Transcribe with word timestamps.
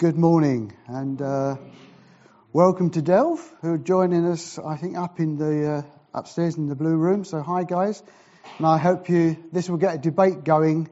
good 0.00 0.16
morning 0.16 0.74
and 0.86 1.20
uh, 1.20 1.56
welcome 2.54 2.88
to 2.88 3.02
Delve, 3.02 3.38
who 3.60 3.74
are 3.74 3.76
joining 3.76 4.24
us, 4.24 4.58
I 4.58 4.78
think, 4.78 4.96
up 4.96 5.20
in 5.20 5.36
the 5.36 5.70
uh, 5.70 6.18
upstairs 6.18 6.56
in 6.56 6.68
the 6.68 6.74
blue 6.74 6.96
room. 6.96 7.22
So, 7.22 7.42
hi 7.42 7.64
guys, 7.64 8.02
and 8.56 8.66
I 8.66 8.78
hope 8.78 9.10
you 9.10 9.36
this 9.52 9.68
will 9.68 9.76
get 9.76 9.96
a 9.96 9.98
debate 9.98 10.42
going 10.42 10.88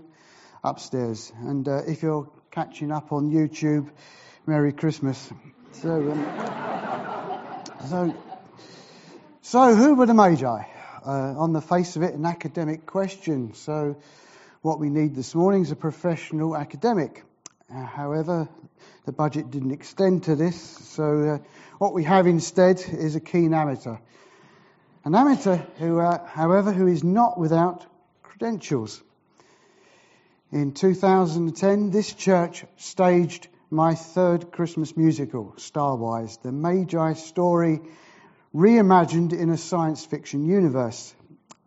upstairs. 0.62 1.32
And 1.38 1.66
uh, 1.66 1.84
if 1.86 2.02
you're 2.02 2.30
catching 2.50 2.92
up 2.92 3.10
on 3.10 3.30
YouTube, 3.30 3.88
Merry 4.46 4.74
Christmas. 4.74 5.33
So, 5.72 5.88
um, 5.88 7.63
so, 7.88 8.15
so 9.40 9.75
who 9.75 9.95
were 9.95 10.04
the 10.04 10.13
Magi? 10.13 10.45
Uh, 10.45 11.35
on 11.38 11.54
the 11.54 11.63
face 11.63 11.97
of 11.97 12.03
it, 12.03 12.13
an 12.13 12.27
academic 12.27 12.85
question. 12.85 13.54
So, 13.54 13.97
what 14.61 14.79
we 14.79 14.90
need 14.90 15.15
this 15.15 15.35
morning 15.35 15.63
is 15.63 15.71
a 15.71 15.77
professional 15.77 16.55
academic. 16.55 17.25
Uh, 17.70 17.84
however, 17.84 18.48
the 19.05 19.12
budget 19.12 19.51
didn't 19.51 19.73
extend 19.73 20.24
to 20.24 20.34
this, 20.34 20.59
so 20.59 21.20
uh, 21.20 21.38
what 21.79 21.93
we 21.93 22.05
have 22.05 22.27
instead 22.27 22.80
is 22.80 23.15
a 23.15 23.20
keen 23.20 23.52
amateur. 23.52 23.97
An 25.05 25.15
amateur 25.15 25.56
who, 25.79 26.01
uh, 26.01 26.27
however, 26.27 26.73
who 26.73 26.87
is 26.87 27.05
not 27.05 27.38
without 27.38 27.84
credentials. 28.23 29.02
In 30.51 30.73
2010, 30.73 31.91
this 31.91 32.12
church 32.15 32.65
staged 32.77 33.48
my 33.71 33.95
third 33.95 34.51
Christmas 34.51 34.96
musical, 34.96 35.52
Starwise, 35.59 36.41
the 36.41 36.52
Magi 36.52 37.12
story 37.12 37.80
reimagined 38.55 39.38
in 39.38 39.51
a 39.51 39.59
science 39.59 40.07
fiction 40.07 40.46
universe 40.46 41.15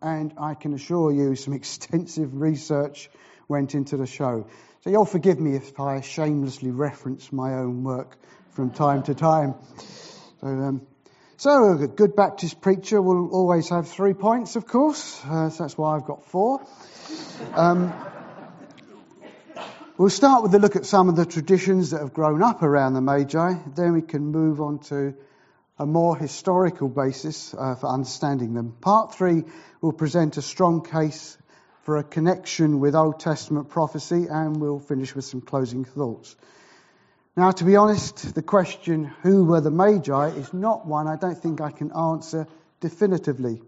and 0.02 0.34
I 0.36 0.54
can 0.54 0.74
assure 0.74 1.12
you 1.12 1.36
some 1.36 1.54
extensive 1.62 2.34
research 2.34 3.08
went 3.48 3.74
into 3.74 3.96
the 3.96 4.06
show. 4.06 4.46
So 4.82 4.90
you'll 4.90 5.04
forgive 5.04 5.38
me 5.38 5.54
if 5.54 5.78
I 5.78 6.00
shamelessly 6.00 6.72
reference 6.72 7.32
my 7.32 7.54
own 7.54 7.84
work 7.84 8.18
from 8.50 8.72
time 8.72 9.04
to 9.04 9.14
time. 9.14 9.54
So, 10.40 10.48
um, 10.48 10.86
so 11.36 11.78
a 11.80 11.86
good 11.86 12.16
Baptist 12.16 12.60
preacher 12.60 13.00
will 13.00 13.30
always 13.30 13.68
have 13.68 13.88
three 13.88 14.12
points, 14.12 14.56
of 14.56 14.66
course. 14.66 15.24
Uh, 15.24 15.50
so 15.50 15.62
that's 15.62 15.78
why 15.78 15.94
I've 15.94 16.04
got 16.04 16.24
four. 16.24 16.66
Um, 17.54 17.92
we'll 19.98 20.10
start 20.10 20.42
with 20.42 20.52
a 20.56 20.58
look 20.58 20.74
at 20.74 20.84
some 20.84 21.08
of 21.08 21.14
the 21.14 21.26
traditions 21.26 21.90
that 21.92 22.00
have 22.00 22.12
grown 22.12 22.42
up 22.42 22.64
around 22.64 22.94
the 22.94 23.00
Magi. 23.00 23.54
Then 23.76 23.92
we 23.92 24.02
can 24.02 24.32
move 24.32 24.60
on 24.60 24.80
to 24.86 25.14
a 25.78 25.86
more 25.86 26.16
historical 26.16 26.88
basis 26.88 27.54
uh, 27.54 27.76
for 27.76 27.86
understanding 27.86 28.54
them. 28.54 28.74
Part 28.80 29.14
three 29.14 29.44
will 29.80 29.92
present 29.92 30.38
a 30.38 30.42
strong 30.42 30.82
case 30.82 31.38
for 31.82 31.96
a 31.96 32.04
connection 32.04 32.80
with 32.80 32.94
Old 32.94 33.20
Testament 33.20 33.68
prophecy, 33.68 34.26
and 34.30 34.60
we'll 34.60 34.78
finish 34.78 35.14
with 35.14 35.24
some 35.24 35.40
closing 35.40 35.84
thoughts. 35.84 36.36
Now, 37.36 37.50
to 37.50 37.64
be 37.64 37.76
honest, 37.76 38.34
the 38.34 38.42
question, 38.42 39.04
who 39.22 39.44
were 39.44 39.60
the 39.60 39.70
Magi, 39.70 40.28
is 40.28 40.52
not 40.52 40.86
one 40.86 41.08
I 41.08 41.16
don't 41.16 41.40
think 41.40 41.60
I 41.60 41.70
can 41.70 41.90
answer 41.92 42.46
definitively. 42.80 43.62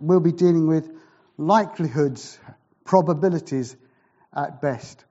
We'll 0.00 0.20
be 0.20 0.32
dealing 0.32 0.66
with 0.66 0.90
likelihoods, 1.36 2.38
probabilities 2.84 3.76
at 4.34 4.60
best. 4.60 5.04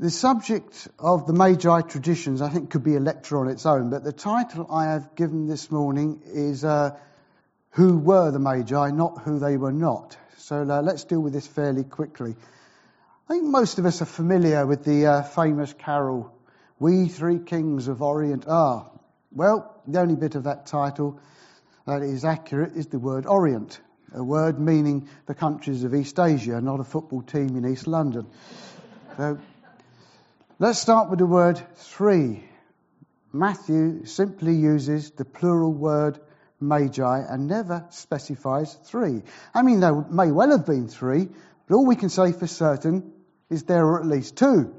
The 0.00 0.10
subject 0.10 0.88
of 0.98 1.26
the 1.26 1.32
Magi 1.32 1.82
traditions, 1.82 2.40
I 2.40 2.48
think, 2.48 2.70
could 2.70 2.84
be 2.84 2.96
a 2.96 3.00
lecture 3.00 3.38
on 3.38 3.48
its 3.48 3.66
own, 3.66 3.90
but 3.90 4.02
the 4.02 4.12
title 4.12 4.66
I 4.70 4.84
have 4.86 5.14
given 5.14 5.46
this 5.46 5.70
morning 5.70 6.22
is 6.26 6.64
uh, 6.64 6.96
Who 7.74 7.98
Were 7.98 8.30
the 8.30 8.38
Magi, 8.38 8.90
not 8.90 9.22
Who 9.22 9.38
They 9.38 9.56
Were 9.56 9.72
Not. 9.72 10.16
So 10.38 10.62
uh, 10.62 10.82
let's 10.82 11.04
deal 11.04 11.20
with 11.20 11.32
this 11.32 11.46
fairly 11.46 11.84
quickly. 11.84 12.34
I 13.28 13.32
think 13.32 13.44
most 13.44 13.78
of 13.78 13.86
us 13.86 14.02
are 14.02 14.06
familiar 14.06 14.66
with 14.66 14.84
the 14.84 15.06
uh, 15.06 15.22
famous 15.22 15.72
carol, 15.72 16.32
We 16.78 17.08
Three 17.08 17.38
Kings 17.38 17.88
of 17.88 18.02
Orient 18.02 18.46
Are. 18.48 18.90
Well, 19.32 19.80
the 19.86 20.00
only 20.00 20.16
bit 20.16 20.34
of 20.34 20.44
that 20.44 20.66
title 20.66 21.20
that 21.86 22.02
is 22.02 22.24
accurate 22.24 22.76
is 22.76 22.86
the 22.86 22.98
word 22.98 23.26
Orient, 23.26 23.80
a 24.14 24.22
word 24.22 24.58
meaning 24.58 25.08
the 25.26 25.34
countries 25.34 25.84
of 25.84 25.94
East 25.94 26.18
Asia, 26.18 26.60
not 26.60 26.80
a 26.80 26.84
football 26.84 27.22
team 27.22 27.56
in 27.56 27.70
East 27.70 27.86
London. 27.86 28.26
So 29.16 29.38
Let's 30.60 30.78
start 30.78 31.10
with 31.10 31.18
the 31.18 31.26
word 31.26 31.60
three. 31.74 32.44
Matthew 33.32 34.04
simply 34.04 34.54
uses 34.54 35.10
the 35.10 35.24
plural 35.24 35.72
word 35.72 36.20
magi 36.68 37.24
and 37.28 37.46
never 37.46 37.86
specifies 37.90 38.72
three. 38.84 39.22
I 39.54 39.62
mean, 39.62 39.80
there 39.80 39.94
may 39.94 40.30
well 40.30 40.50
have 40.50 40.66
been 40.66 40.88
three, 40.88 41.28
but 41.66 41.74
all 41.74 41.86
we 41.86 41.96
can 41.96 42.08
say 42.08 42.32
for 42.32 42.46
certain 42.46 43.12
is 43.50 43.64
there 43.64 43.86
are 43.86 44.00
at 44.00 44.06
least 44.06 44.36
two. 44.36 44.74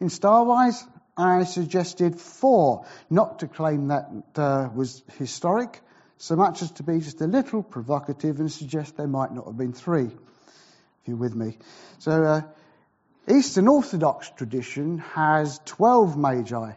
In 0.00 0.08
Starwise, 0.08 0.82
I 1.16 1.44
suggested 1.44 2.20
four, 2.20 2.86
not 3.10 3.40
to 3.40 3.48
claim 3.48 3.88
that 3.88 4.08
uh, 4.36 4.68
was 4.74 5.02
historic, 5.18 5.80
so 6.16 6.36
much 6.36 6.62
as 6.62 6.70
to 6.72 6.82
be 6.82 7.00
just 7.00 7.20
a 7.20 7.26
little 7.26 7.62
provocative 7.62 8.38
and 8.38 8.50
suggest 8.50 8.96
there 8.96 9.08
might 9.08 9.32
not 9.32 9.46
have 9.46 9.56
been 9.56 9.72
three, 9.72 10.06
if 10.06 11.06
you're 11.06 11.16
with 11.16 11.34
me. 11.34 11.58
So, 11.98 12.22
uh, 12.22 12.42
Eastern 13.28 13.68
Orthodox 13.68 14.30
tradition 14.36 14.98
has 14.98 15.60
12 15.66 16.16
magi 16.16 16.72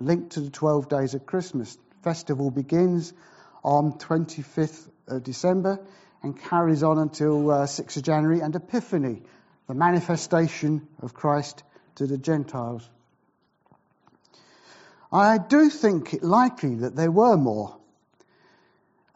linked 0.00 0.32
to 0.32 0.40
the 0.40 0.50
12 0.50 0.88
days 0.88 1.14
of 1.14 1.26
Christmas. 1.26 1.76
Festival 2.02 2.50
begins 2.50 3.12
on 3.62 3.92
25th 3.92 4.88
of 5.06 5.22
December 5.22 5.80
and 6.22 6.40
carries 6.40 6.82
on 6.82 6.98
until 6.98 7.50
uh, 7.50 7.66
6th 7.66 7.96
of 7.96 8.02
January 8.02 8.40
and 8.40 8.54
Epiphany, 8.54 9.22
the 9.66 9.74
manifestation 9.74 10.86
of 11.00 11.14
Christ 11.14 11.62
to 11.96 12.06
the 12.06 12.18
Gentiles. 12.18 12.88
I 15.10 15.38
do 15.38 15.70
think 15.70 16.14
it 16.14 16.22
likely 16.22 16.76
that 16.76 16.94
there 16.94 17.10
were 17.10 17.36
more. 17.36 17.76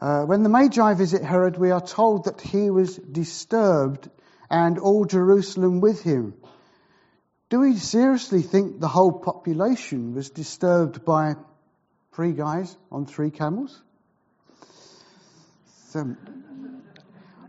Uh, 0.01 0.23
when 0.23 0.43
the 0.43 0.49
Magi 0.49 0.93
visit 0.95 1.23
Herod, 1.23 1.57
we 1.57 1.71
are 1.71 1.85
told 1.85 2.25
that 2.25 2.41
he 2.41 2.69
was 2.69 2.97
disturbed 2.97 4.09
and 4.49 4.79
all 4.79 5.05
Jerusalem 5.05 5.81
with 5.81 6.01
him. 6.01 6.33
Do 7.49 7.59
we 7.59 7.77
seriously 7.77 8.41
think 8.41 8.79
the 8.79 8.87
whole 8.87 9.11
population 9.11 10.15
was 10.15 10.29
disturbed 10.29 11.05
by 11.05 11.35
three 12.13 12.33
guys 12.33 12.75
on 12.91 13.05
three 13.05 13.31
camels? 13.31 13.81
So, 15.93 16.15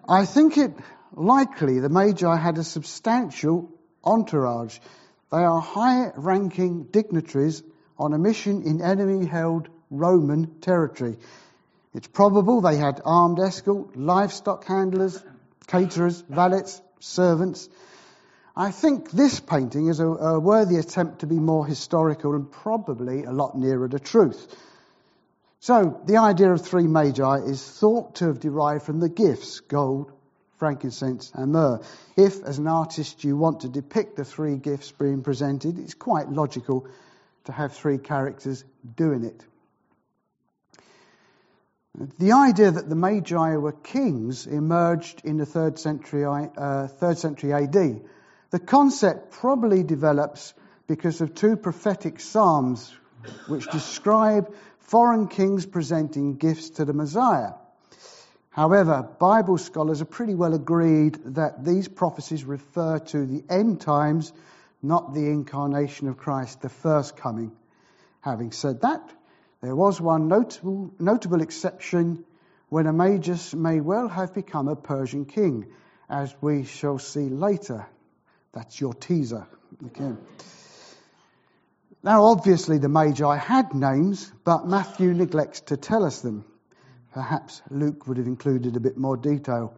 I 0.07 0.27
think 0.27 0.59
it 0.59 0.75
likely 1.15 1.81
the 1.81 1.89
Magi 1.89 2.37
had 2.37 2.59
a 2.59 2.63
substantial 2.63 3.71
entourage. 4.05 4.79
They 5.33 5.39
are 5.39 5.63
high 5.63 6.13
ranking 6.15 6.83
dignitaries 6.85 7.63
on 7.99 8.13
a 8.13 8.19
mission 8.19 8.65
in 8.65 8.83
enemy 8.83 9.25
held 9.25 9.71
Roman 9.89 10.61
territory. 10.61 11.17
It's 11.95 12.07
probable 12.07 12.61
they 12.61 12.77
had 12.77 13.01
armed 13.03 13.41
escort, 13.41 13.97
livestock 13.97 14.67
handlers, 14.67 15.25
caterers, 15.67 16.23
valets, 16.29 16.83
servants, 17.01 17.71
I 18.55 18.73
think 18.73 19.11
this 19.11 19.41
painting 19.41 19.87
is 19.89 20.01
a, 20.01 20.07
a, 20.07 20.39
worthy 20.39 20.77
attempt 20.77 21.21
to 21.21 21.27
be 21.27 21.41
more 21.41 21.67
historical 21.67 22.35
and 22.35 22.53
probably 22.53 23.25
a 23.25 23.33
lot 23.33 23.57
nearer 23.57 23.89
the 23.89 23.99
truth. 23.99 24.55
So, 25.65 25.99
the 26.05 26.19
idea 26.19 26.53
of 26.53 26.61
three 26.61 26.87
magi 26.87 27.37
is 27.37 27.67
thought 27.67 28.17
to 28.17 28.27
have 28.27 28.39
derived 28.39 28.85
from 28.85 29.01
the 29.01 29.09
gifts 29.09 29.61
gold, 29.61 30.13
frankincense, 30.59 31.33
and 31.35 31.53
myrrh. 31.53 31.81
If, 32.19 32.43
as 32.45 32.59
an 32.59 32.67
artist, 32.67 33.25
you 33.25 33.39
want 33.39 33.61
to 33.61 33.71
depict 33.71 34.17
the 34.17 34.27
three 34.27 34.59
gifts 34.59 34.93
being 34.93 35.23
presented, 35.23 35.79
it's 35.79 35.95
quite 35.95 36.29
logical 36.29 36.87
to 37.45 37.53
have 37.53 37.73
three 37.73 37.97
characters 37.97 38.63
doing 38.95 39.25
it. 39.25 39.43
The 42.19 42.33
idea 42.33 42.71
that 42.71 42.91
the 42.91 42.95
Magi 42.95 43.57
were 43.57 43.73
kings 43.73 44.47
emerged 44.47 45.23
in 45.25 45.39
the 45.39 45.47
third 45.47 45.79
century, 45.79 46.27
uh, 46.27 46.89
third 46.89 47.17
century 47.17 47.55
AD 47.55 48.03
the 48.51 48.59
concept 48.59 49.31
probably 49.31 49.83
develops 49.83 50.53
because 50.89 51.23
of 51.23 51.35
two 51.35 51.57
prophetic 51.57 52.21
psalms 52.21 52.95
which 53.49 53.67
describe 53.71 54.55
foreign 54.85 55.29
kings 55.29 55.67
presenting 55.67 56.37
gifts 56.37 56.71
to 56.71 56.85
the 56.85 56.93
Messiah. 56.93 57.53
However, 58.51 59.09
Bible 59.19 59.59
scholars 59.59 60.01
are 60.01 60.07
pretty 60.07 60.35
well 60.35 60.55
agreed 60.55 61.19
that 61.35 61.65
these 61.65 61.89
prophecies 61.89 62.45
refer 62.45 62.99
to 62.99 63.27
the 63.27 63.43
end 63.51 63.81
times, 63.81 64.33
not 64.83 65.13
the 65.13 65.27
incarnation 65.27 66.09
of 66.09 66.17
Christ, 66.17 66.63
the 66.63 66.69
first 66.69 67.17
coming. 67.17 67.53
Having 68.21 68.53
said 68.53 68.81
that, 68.83 69.03
there 69.61 69.75
was 69.75 70.01
one 70.01 70.29
notable, 70.29 70.95
notable 70.99 71.43
exception 71.43 72.25
when 72.69 72.87
a 72.87 72.93
Magus 72.93 73.55
may 73.55 73.81
well 73.81 74.09
have 74.09 74.33
become 74.33 74.69
a 74.69 74.77
Persian 74.77 75.25
king, 75.25 75.67
as 76.09 76.35
we 76.41 76.65
shall 76.65 76.99
see 76.99 77.29
later 77.29 77.87
that's 78.55 78.81
your 78.81 78.95
teaser. 78.95 79.47
Okay. 79.87 80.13
Now, 82.05 82.25
obviously, 82.25 82.77
the 82.77 82.91
Magi 82.91 83.35
had 83.35 83.73
names, 83.73 84.31
but 84.45 84.69
Matthew 84.69 85.15
neglects 85.15 85.61
to 85.63 85.79
tell 85.79 86.05
us 86.05 86.21
them. 86.21 86.45
Perhaps 87.15 87.63
Luke 87.71 88.07
would 88.07 88.19
have 88.19 88.27
included 88.27 88.77
a 88.77 88.81
bit 88.81 88.99
more 88.99 89.17
detail. 89.17 89.73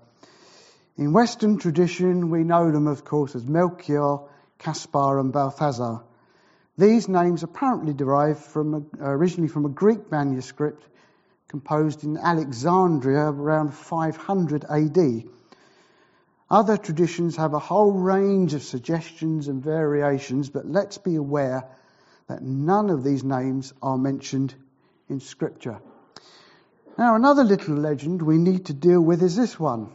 In 0.97 1.13
Western 1.13 1.57
tradition, 1.57 2.31
we 2.31 2.43
know 2.43 2.73
them, 2.73 2.89
of 2.89 3.05
course, 3.05 3.37
as 3.37 3.45
Melchior, 3.45 4.19
Caspar, 4.59 5.21
and 5.21 5.33
Balthazar. 5.33 6.01
These 6.77 7.09
names 7.09 7.45
apparently 7.45 7.95
derive 7.95 8.41
from 8.41 8.75
a, 8.75 8.83
originally 9.09 9.49
from 9.49 9.65
a 9.65 9.69
Greek 9.69 10.11
manuscript 10.11 10.85
composed 11.47 12.03
in 12.03 12.17
Alexandria 12.17 13.27
around 13.27 13.73
500 13.73 14.65
AD. 14.65 15.29
Other 16.51 16.77
traditions 16.77 17.37
have 17.37 17.55
a 17.55 17.61
whole 17.61 17.93
range 17.93 18.53
of 18.53 18.65
suggestions 18.65 19.47
and 19.47 19.63
variations, 19.63 20.51
but 20.51 20.67
let's 20.67 20.99
be 20.99 21.15
aware 21.15 21.69
that 22.29 22.43
none 22.43 22.91
of 22.91 23.05
these 23.05 23.23
names 23.23 23.73
are 23.83 23.97
mentioned 23.99 24.55
in 25.09 25.21
Scripture. 25.21 25.81
Now, 26.99 27.15
another 27.15 27.45
little 27.45 27.77
legend 27.77 28.23
we 28.23 28.39
need 28.39 28.67
to 28.67 28.73
deal 28.73 29.01
with 29.01 29.23
is 29.23 29.37
this 29.37 29.59
one. 29.61 29.91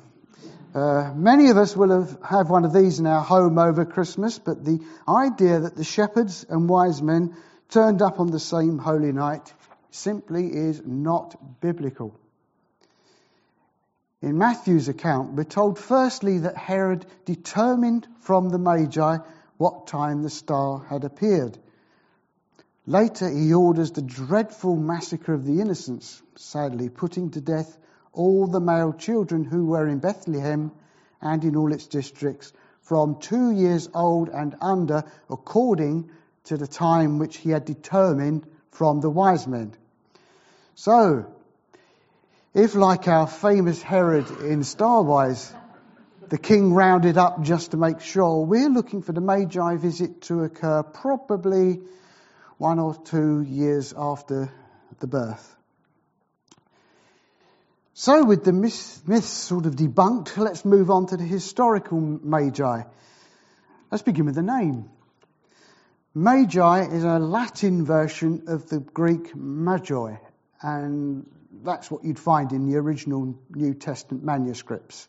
Uh, 0.74 1.12
many 1.16 1.50
of 1.50 1.58
us 1.58 1.76
will 1.76 1.90
have, 1.90 2.18
have 2.24 2.50
one 2.50 2.64
of 2.64 2.74
these 2.74 3.00
in 3.00 3.08
our 3.08 3.22
home 3.22 3.58
over 3.58 3.84
Christmas, 3.84 4.40
but 4.40 4.64
the 4.64 4.80
idea 5.08 5.60
that 5.60 5.76
the 5.76 5.84
shepherds 5.84 6.46
and 6.48 6.70
wise 6.70 7.02
men 7.02 7.36
turned 7.70 8.02
up 8.02 8.20
on 8.20 8.28
the 8.28 8.40
same 8.40 8.78
holy 8.78 9.12
night 9.12 9.54
simply 9.90 10.48
is 10.48 10.82
not 10.86 11.60
biblical. 11.60 12.18
In 14.22 14.38
Matthew's 14.38 14.88
account, 14.88 15.34
we're 15.34 15.44
told 15.44 15.80
firstly 15.80 16.40
that 16.40 16.56
Herod 16.56 17.06
determined 17.26 18.08
from 18.22 18.50
the 18.50 18.60
Magi 18.60 19.18
what 19.58 19.88
time 19.88 20.22
the 20.22 20.30
star 20.30 20.86
had 20.90 21.04
appeared. 21.04 21.58
Later, 22.88 23.30
he 23.30 23.54
orders 23.54 23.92
the 23.92 24.02
dreadful 24.02 24.76
massacre 24.76 25.34
of 25.34 25.46
the 25.46 25.62
innocents, 25.62 26.22
sadly, 26.36 26.90
putting 26.90 27.30
to 27.32 27.42
death 27.42 27.78
all 28.12 28.48
the 28.48 28.60
male 28.60 28.92
children 28.92 29.44
who 29.44 29.68
were 29.68 29.88
in 29.88 30.00
Bethlehem 30.00 30.72
and 31.22 31.44
in 31.44 31.56
all 31.56 31.72
its 31.72 31.86
districts 31.86 32.52
from 32.82 33.20
two 33.20 33.52
years 33.52 33.88
old 33.94 34.30
and 34.30 34.56
under, 34.60 35.04
according 35.30 36.10
to 36.46 36.58
the 36.58 36.68
time 36.68 37.20
which 37.20 37.38
he 37.38 37.52
had 37.52 37.66
determined 37.66 38.48
from 38.72 39.00
the 39.00 39.10
wise 39.10 39.48
men. 39.48 39.74
So, 40.74 41.28
if 42.56 42.74
like 42.74 43.08
our 43.08 43.28
famous 43.28 43.82
Herod 43.82 44.30
in 44.42 44.64
Star 44.64 45.04
the 46.30 46.38
king 46.38 46.74
rounded 46.74 47.18
up 47.18 47.44
just 47.44 47.72
to 47.72 47.78
make 47.78 48.02
sure, 48.02 48.44
we're 48.44 48.70
looking 48.70 49.04
for 49.04 49.12
the 49.12 49.22
Magi 49.22 49.76
visit 49.76 50.22
to 50.24 50.44
occur 50.44 50.82
probably 50.82 51.80
one 52.62 52.78
or 52.78 52.94
two 52.94 53.42
years 53.42 53.92
after 53.98 54.48
the 55.00 55.08
birth. 55.08 55.58
So, 57.96 58.24
with 58.24 58.44
the 58.44 58.54
myths 58.54 59.26
sort 59.26 59.66
of 59.66 59.76
debunked, 59.76 60.38
let's 60.38 60.64
move 60.64 60.92
on 60.92 61.08
to 61.08 61.18
the 61.18 61.24
historical 61.24 62.00
Magi. 62.00 62.84
Let's 63.90 64.04
begin 64.04 64.28
with 64.28 64.36
the 64.36 64.44
name. 64.44 64.92
Magi 66.14 66.84
is 66.84 67.04
a 67.04 67.18
Latin 67.18 67.84
version 67.84 68.44
of 68.46 68.70
the 68.70 68.80
Greek 68.80 69.36
Magi, 69.36 70.18
and 70.62 71.26
that's 71.64 71.90
what 71.90 72.04
you'd 72.04 72.20
find 72.20 72.52
in 72.52 72.70
the 72.70 72.78
original 72.78 73.40
New 73.50 73.74
Testament 73.74 74.24
manuscripts. 74.24 75.08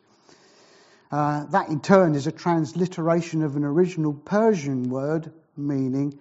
Uh, 1.10 1.44
that 1.50 1.68
in 1.68 1.80
turn 1.80 2.14
is 2.14 2.26
a 2.26 2.32
transliteration 2.32 3.42
of 3.42 3.56
an 3.56 3.64
original 3.64 4.14
Persian 4.14 4.88
word 4.88 5.30
meaning 5.54 6.18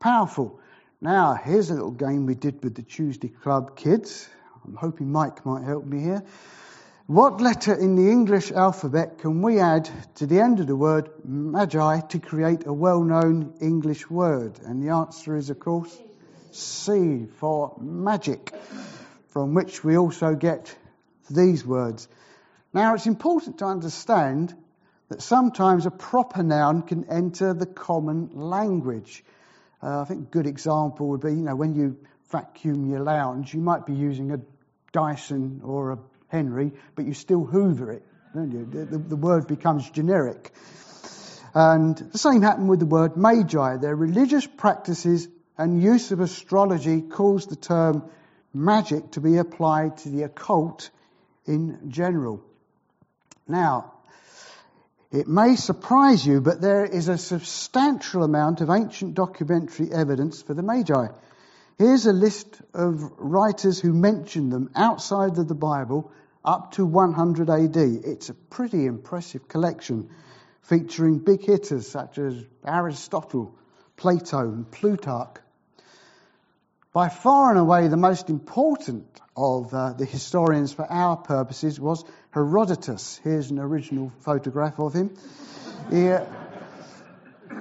powerful. 0.00 0.58
Now, 1.02 1.34
here's 1.34 1.70
a 1.70 1.74
little 1.74 1.90
game 1.90 2.24
we 2.24 2.34
did 2.34 2.64
with 2.64 2.74
the 2.74 2.82
Tuesday 2.82 3.28
Club 3.28 3.76
kids. 3.76 4.28
I'm 4.64 4.74
hoping 4.74 5.12
Mike 5.12 5.44
might 5.44 5.62
help 5.62 5.84
me 5.84 6.00
here. 6.00 6.24
What 7.06 7.40
letter 7.40 7.74
in 7.74 7.96
the 7.96 8.10
English 8.10 8.50
alphabet 8.50 9.18
can 9.18 9.42
we 9.42 9.58
add 9.58 9.90
to 10.16 10.26
the 10.26 10.40
end 10.40 10.60
of 10.60 10.66
the 10.66 10.76
word 10.76 11.10
magi 11.24 12.00
to 12.00 12.18
create 12.18 12.66
a 12.66 12.72
well 12.72 13.02
known 13.02 13.54
English 13.60 14.08
word? 14.08 14.58
And 14.64 14.82
the 14.82 14.92
answer 14.92 15.36
is, 15.36 15.50
of 15.50 15.60
course, 15.60 15.94
C 16.52 17.26
for 17.38 17.76
magic, 17.78 18.54
from 19.28 19.54
which 19.54 19.84
we 19.84 19.98
also 19.98 20.34
get 20.34 20.74
these 21.28 21.66
words. 21.66 22.08
Now, 22.72 22.94
it's 22.94 23.06
important 23.06 23.58
to 23.58 23.66
understand 23.66 24.54
that 25.08 25.20
sometimes 25.20 25.84
a 25.84 25.90
proper 25.90 26.42
noun 26.42 26.82
can 26.82 27.04
enter 27.10 27.52
the 27.52 27.66
common 27.66 28.30
language. 28.32 29.24
Uh, 29.82 30.02
I 30.02 30.04
think 30.04 30.28
a 30.28 30.30
good 30.30 30.46
example 30.46 31.08
would 31.08 31.20
be, 31.20 31.30
you 31.30 31.42
know, 31.42 31.56
when 31.56 31.74
you 31.74 31.96
vacuum 32.30 32.90
your 32.90 33.00
lounge, 33.00 33.54
you 33.54 33.60
might 33.60 33.86
be 33.86 33.94
using 33.94 34.32
a 34.32 34.40
Dyson 34.92 35.62
or 35.64 35.92
a 35.92 35.98
Henry, 36.28 36.72
but 36.94 37.04
you 37.04 37.14
still 37.14 37.44
hoover 37.44 37.92
it, 37.92 38.04
don't 38.34 38.52
you? 38.52 38.64
The, 38.64 38.84
the, 38.84 38.98
the 38.98 39.16
word 39.16 39.46
becomes 39.46 39.88
generic. 39.90 40.52
And 41.54 41.96
the 41.96 42.18
same 42.18 42.42
happened 42.42 42.68
with 42.68 42.78
the 42.78 42.86
word 42.86 43.16
magi. 43.16 43.76
Their 43.78 43.96
religious 43.96 44.46
practices 44.46 45.28
and 45.58 45.82
use 45.82 46.12
of 46.12 46.20
astrology 46.20 47.02
caused 47.02 47.50
the 47.50 47.56
term 47.56 48.04
magic 48.54 49.12
to 49.12 49.20
be 49.20 49.36
applied 49.36 49.98
to 49.98 50.08
the 50.08 50.22
occult 50.22 50.90
in 51.46 51.90
general. 51.90 52.42
Now, 53.48 53.94
it 55.12 55.26
may 55.26 55.56
surprise 55.56 56.24
you, 56.24 56.40
but 56.40 56.60
there 56.60 56.84
is 56.84 57.08
a 57.08 57.18
substantial 57.18 58.22
amount 58.22 58.60
of 58.60 58.70
ancient 58.70 59.14
documentary 59.14 59.92
evidence 59.92 60.40
for 60.42 60.54
the 60.54 60.62
Magi. 60.62 61.08
Here's 61.78 62.06
a 62.06 62.12
list 62.12 62.60
of 62.74 63.10
writers 63.18 63.80
who 63.80 63.92
mention 63.92 64.50
them 64.50 64.70
outside 64.76 65.36
of 65.38 65.48
the 65.48 65.54
Bible 65.54 66.12
up 66.44 66.72
to 66.72 66.86
100 66.86 67.50
AD. 67.50 67.76
It's 67.76 68.28
a 68.28 68.34
pretty 68.34 68.86
impressive 68.86 69.48
collection 69.48 70.10
featuring 70.62 71.18
big 71.18 71.42
hitters 71.42 71.88
such 71.88 72.18
as 72.18 72.44
Aristotle, 72.64 73.54
Plato, 73.96 74.40
and 74.40 74.70
Plutarch. 74.70 75.36
By 76.92 77.08
far 77.08 77.50
and 77.50 77.58
away, 77.58 77.88
the 77.88 77.96
most 77.96 78.30
important 78.30 79.06
of 79.36 79.72
uh, 79.72 79.92
the 79.92 80.04
historians 80.04 80.72
for 80.72 80.84
our 80.84 81.16
purposes 81.16 81.80
was 81.80 82.04
Herodotus. 82.32 83.20
Here's 83.24 83.50
an 83.50 83.58
original 83.58 84.12
photograph 84.20 84.78
of 84.78 84.94
him. 84.94 85.16
He, 85.90 86.08
uh, 86.08 86.24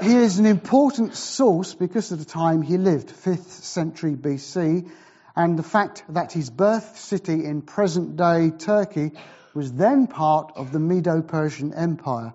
he 0.01 0.15
is 0.15 0.37
an 0.37 0.45
important 0.45 1.15
source 1.15 1.73
because 1.73 2.11
of 2.11 2.19
the 2.19 2.25
time 2.25 2.61
he 2.61 2.77
lived, 2.77 3.09
5th 3.09 3.49
century 3.49 4.15
BC, 4.15 4.87
and 5.35 5.57
the 5.57 5.63
fact 5.63 6.03
that 6.09 6.31
his 6.31 6.51
birth 6.51 6.99
city 6.99 7.45
in 7.45 7.63
present 7.63 8.15
day 8.15 8.51
Turkey 8.51 9.11
was 9.55 9.73
then 9.73 10.05
part 10.05 10.53
of 10.55 10.71
the 10.71 10.79
Medo 10.79 11.23
Persian 11.23 11.73
Empire. 11.73 12.33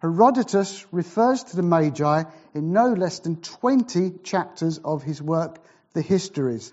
Herodotus 0.00 0.84
refers 0.90 1.44
to 1.44 1.56
the 1.56 1.62
Magi 1.62 2.24
in 2.54 2.72
no 2.72 2.88
less 2.88 3.20
than 3.20 3.36
20 3.36 4.14
chapters 4.24 4.78
of 4.78 5.04
his 5.04 5.22
work, 5.22 5.58
The 5.92 6.02
Histories. 6.02 6.72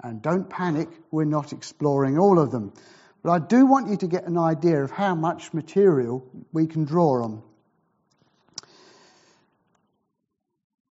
And 0.00 0.22
don't 0.22 0.48
panic, 0.48 0.88
we're 1.10 1.24
not 1.24 1.52
exploring 1.52 2.18
all 2.18 2.38
of 2.38 2.52
them. 2.52 2.72
But 3.28 3.42
I 3.42 3.46
do 3.46 3.66
want 3.66 3.90
you 3.90 3.96
to 3.98 4.06
get 4.06 4.26
an 4.26 4.38
idea 4.38 4.82
of 4.82 4.90
how 4.90 5.14
much 5.14 5.52
material 5.52 6.26
we 6.50 6.66
can 6.66 6.86
draw 6.86 7.24
on. 7.24 7.42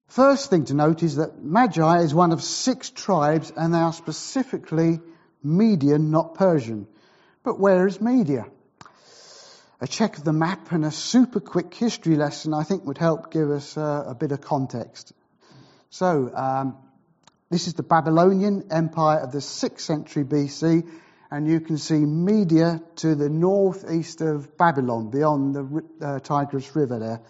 First 0.07 0.49
thing 0.49 0.65
to 0.65 0.73
note 0.73 1.03
is 1.03 1.17
that 1.17 1.43
Magi 1.43 1.99
is 1.99 2.11
one 2.11 2.31
of 2.31 2.41
six 2.41 2.89
tribes 2.89 3.53
and 3.55 3.71
they 3.71 3.77
are 3.77 3.93
specifically 3.93 4.99
Median, 5.43 6.09
not 6.09 6.33
Persian. 6.33 6.87
But 7.43 7.59
where 7.59 7.85
is 7.85 8.01
Media? 8.01 8.47
A 9.79 9.85
check 9.85 10.17
of 10.17 10.23
the 10.23 10.33
map 10.33 10.71
and 10.71 10.85
a 10.85 10.91
super 10.91 11.39
quick 11.39 11.71
history 11.71 12.15
lesson 12.15 12.51
I 12.51 12.63
think 12.63 12.83
would 12.85 12.97
help 12.97 13.31
give 13.31 13.51
us 13.51 13.77
uh, 13.77 14.05
a 14.07 14.15
bit 14.15 14.31
of 14.31 14.41
context. 14.41 15.13
So, 15.91 16.31
um, 16.33 16.77
this 17.51 17.67
is 17.67 17.75
the 17.75 17.83
Babylonian 17.83 18.71
Empire 18.71 19.19
of 19.19 19.31
the 19.31 19.37
6th 19.37 19.81
century 19.81 20.23
BC, 20.23 20.89
and 21.33 21.47
you 21.47 21.59
can 21.59 21.79
see 21.79 21.97
Media 21.97 22.79
to 22.97 23.15
the 23.15 23.27
northeast 23.27 24.21
of 24.21 24.55
Babylon, 24.55 25.09
beyond 25.09 25.55
the 25.55 25.83
uh, 25.99 26.19
Tigris 26.19 26.75
River 26.75 26.99
there. 26.99 27.21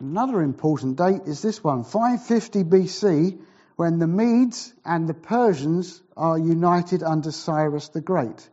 Another 0.00 0.40
important 0.40 0.96
date 0.96 1.20
is 1.26 1.42
this 1.42 1.62
one, 1.62 1.84
550 1.84 2.64
BC, 2.64 3.38
when 3.76 3.98
the 3.98 4.06
Medes 4.06 4.72
and 4.86 5.06
the 5.06 5.12
Persians 5.12 6.00
are 6.16 6.38
united 6.38 7.02
under 7.02 7.30
Cyrus 7.30 7.88
the 7.88 8.00
Great. 8.00 8.48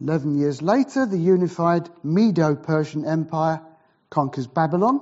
Eleven 0.00 0.36
years 0.36 0.60
later, 0.60 1.06
the 1.06 1.18
unified 1.18 1.88
Medo 2.02 2.56
Persian 2.56 3.04
Empire 3.04 3.62
conquers 4.10 4.48
Babylon. 4.48 5.00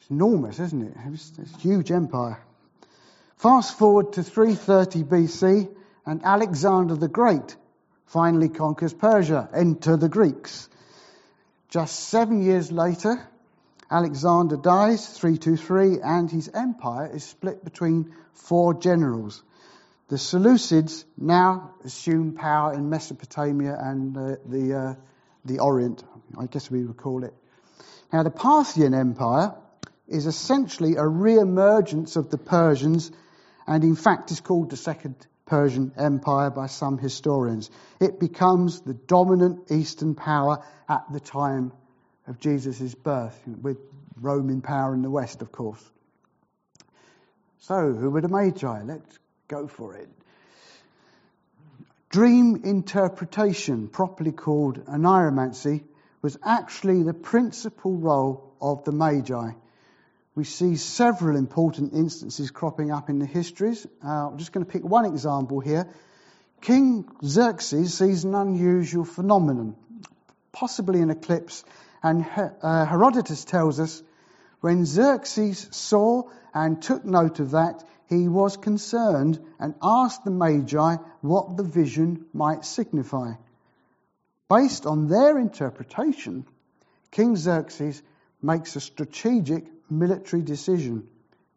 It's 0.00 0.10
enormous, 0.10 0.60
isn't 0.60 0.82
it? 0.82 0.96
It's, 1.12 1.32
it's 1.40 1.54
a 1.54 1.58
huge 1.58 1.90
empire. 1.90 2.45
Fast 3.36 3.78
forward 3.78 4.14
to 4.14 4.22
330 4.22 5.04
BC, 5.04 5.68
and 6.06 6.24
Alexander 6.24 6.96
the 6.96 7.08
Great 7.08 7.56
finally 8.06 8.48
conquers 8.48 8.94
Persia. 8.94 9.48
Enter 9.52 9.96
the 9.96 10.08
Greeks. 10.08 10.68
Just 11.68 12.08
seven 12.08 12.40
years 12.40 12.72
later, 12.72 13.20
Alexander 13.90 14.56
dies, 14.56 15.06
323, 15.06 16.00
and 16.00 16.30
his 16.30 16.48
empire 16.48 17.10
is 17.12 17.24
split 17.24 17.62
between 17.62 18.14
four 18.32 18.72
generals. 18.72 19.42
The 20.08 20.16
Seleucids 20.16 21.04
now 21.18 21.74
assume 21.84 22.32
power 22.32 22.72
in 22.72 22.88
Mesopotamia 22.88 23.76
and 23.78 24.16
uh, 24.16 24.36
the, 24.46 24.74
uh, 24.74 24.94
the 25.44 25.58
Orient, 25.58 26.02
I 26.38 26.46
guess 26.46 26.70
we 26.70 26.84
would 26.84 26.96
call 26.96 27.24
it. 27.24 27.34
Now, 28.12 28.22
the 28.22 28.30
Parthian 28.30 28.94
Empire 28.94 29.54
is 30.08 30.26
essentially 30.26 30.96
a 30.96 31.06
re 31.06 31.38
emergence 31.38 32.16
of 32.16 32.30
the 32.30 32.38
Persians, 32.38 33.10
and 33.66 33.84
in 33.84 33.96
fact 33.96 34.30
is 34.30 34.40
called 34.40 34.70
the 34.70 34.76
Second 34.76 35.14
Persian 35.46 35.92
Empire 35.96 36.50
by 36.50 36.66
some 36.66 36.98
historians. 36.98 37.70
It 38.00 38.18
becomes 38.18 38.80
the 38.80 38.94
dominant 38.94 39.70
Eastern 39.70 40.14
power 40.14 40.64
at 40.88 41.04
the 41.12 41.20
time 41.20 41.72
of 42.26 42.40
Jesus' 42.40 42.94
birth, 42.94 43.40
with 43.46 43.78
Rome 44.20 44.50
in 44.50 44.60
power 44.60 44.92
in 44.94 45.02
the 45.02 45.10
West, 45.10 45.42
of 45.42 45.52
course. 45.52 45.82
So, 47.60 47.92
who 47.92 48.10
were 48.10 48.20
the 48.20 48.28
Magi? 48.28 48.82
Let's 48.82 49.18
go 49.48 49.68
for 49.68 49.94
it. 49.94 50.08
Dream 52.10 52.62
interpretation, 52.64 53.88
properly 53.88 54.32
called 54.32 54.84
oneiromancy, 54.86 55.84
was 56.22 56.38
actually 56.44 57.02
the 57.02 57.14
principal 57.14 57.96
role 57.96 58.54
of 58.60 58.84
the 58.84 58.92
Magi. 58.92 59.52
We 60.36 60.44
see 60.44 60.76
several 60.76 61.34
important 61.34 61.94
instances 61.94 62.50
cropping 62.50 62.90
up 62.90 63.08
in 63.08 63.18
the 63.18 63.26
histories. 63.26 63.86
Uh, 64.04 64.28
I'm 64.28 64.36
just 64.36 64.52
going 64.52 64.66
to 64.66 64.70
pick 64.70 64.84
one 64.84 65.06
example 65.06 65.60
here. 65.60 65.88
King 66.60 67.08
Xerxes 67.24 67.94
sees 67.94 68.24
an 68.24 68.34
unusual 68.34 69.06
phenomenon, 69.06 69.76
possibly 70.52 71.00
an 71.00 71.08
eclipse, 71.08 71.64
and 72.02 72.26
uh, 72.62 72.84
Herodotus 72.84 73.46
tells 73.46 73.80
us 73.80 74.02
when 74.60 74.84
Xerxes 74.84 75.68
saw 75.70 76.24
and 76.52 76.82
took 76.82 77.06
note 77.06 77.40
of 77.40 77.52
that, 77.52 77.82
he 78.10 78.28
was 78.28 78.58
concerned 78.58 79.42
and 79.58 79.74
asked 79.82 80.24
the 80.24 80.30
Magi 80.30 80.96
what 81.22 81.56
the 81.56 81.62
vision 81.62 82.26
might 82.34 82.66
signify. 82.66 83.32
Based 84.50 84.84
on 84.84 85.08
their 85.08 85.38
interpretation, 85.38 86.44
King 87.10 87.36
Xerxes 87.36 88.02
makes 88.42 88.76
a 88.76 88.80
strategic 88.80 89.64
military 89.90 90.42
decision. 90.42 91.06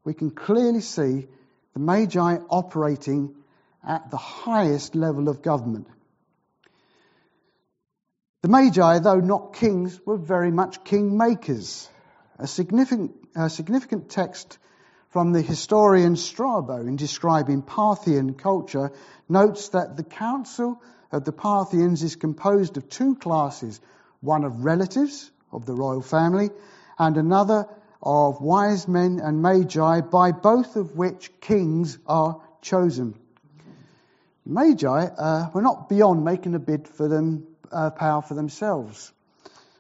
We 0.04 0.14
can 0.14 0.32
clearly 0.32 0.82
see 0.82 1.28
the 1.74 1.80
Magi 1.80 2.38
operating 2.50 3.36
at 3.88 4.12
the 4.12 4.18
highest 4.18 4.96
level 4.96 5.30
of 5.30 5.42
government. 5.42 5.88
The 8.42 8.48
Magi, 8.48 9.00
though 9.00 9.20
not 9.20 9.54
kings, 9.56 10.00
were 10.06 10.18
very 10.18 10.52
much 10.52 10.84
kingmakers. 10.84 11.88
A 12.38 12.48
significant, 12.48 13.12
a 13.36 13.50
significant 13.50 14.10
text 14.10 14.58
from 15.10 15.34
the 15.34 15.42
historian 15.42 16.16
Strabo 16.16 16.78
in 16.78 16.96
describing 16.96 17.62
Parthian 17.62 18.36
culture 18.36 18.92
notes 19.28 19.70
that 19.70 19.98
the 19.98 20.04
council 20.04 20.82
of 21.12 21.26
the 21.26 21.32
Parthians 21.32 22.04
is 22.04 22.16
composed 22.16 22.78
of 22.78 22.88
two 22.90 23.16
classes 23.16 23.82
one 24.22 24.44
of 24.44 24.64
relatives 24.66 25.32
of 25.52 25.66
the 25.66 25.74
royal 25.74 26.02
family, 26.02 26.50
and 26.98 27.18
another 27.18 27.68
of 28.02 28.42
wise 28.42 28.88
men 28.88 29.20
and 29.20 29.42
magi, 29.42 30.02
by 30.02 30.32
both 30.32 30.76
of 30.76 30.96
which 30.96 31.32
kings 31.42 31.98
are 32.08 32.42
chosen. 32.62 33.16
Magi 34.46 34.88
uh, 34.88 35.50
were 35.54 35.62
not 35.62 35.90
beyond 35.90 36.24
making 36.24 36.56
a 36.56 36.60
bid 36.60 36.88
for 36.88 37.08
them, 37.08 37.46
uh, 37.72 37.92
power 37.92 38.22
for 38.22 38.34
themselves. 38.34 39.12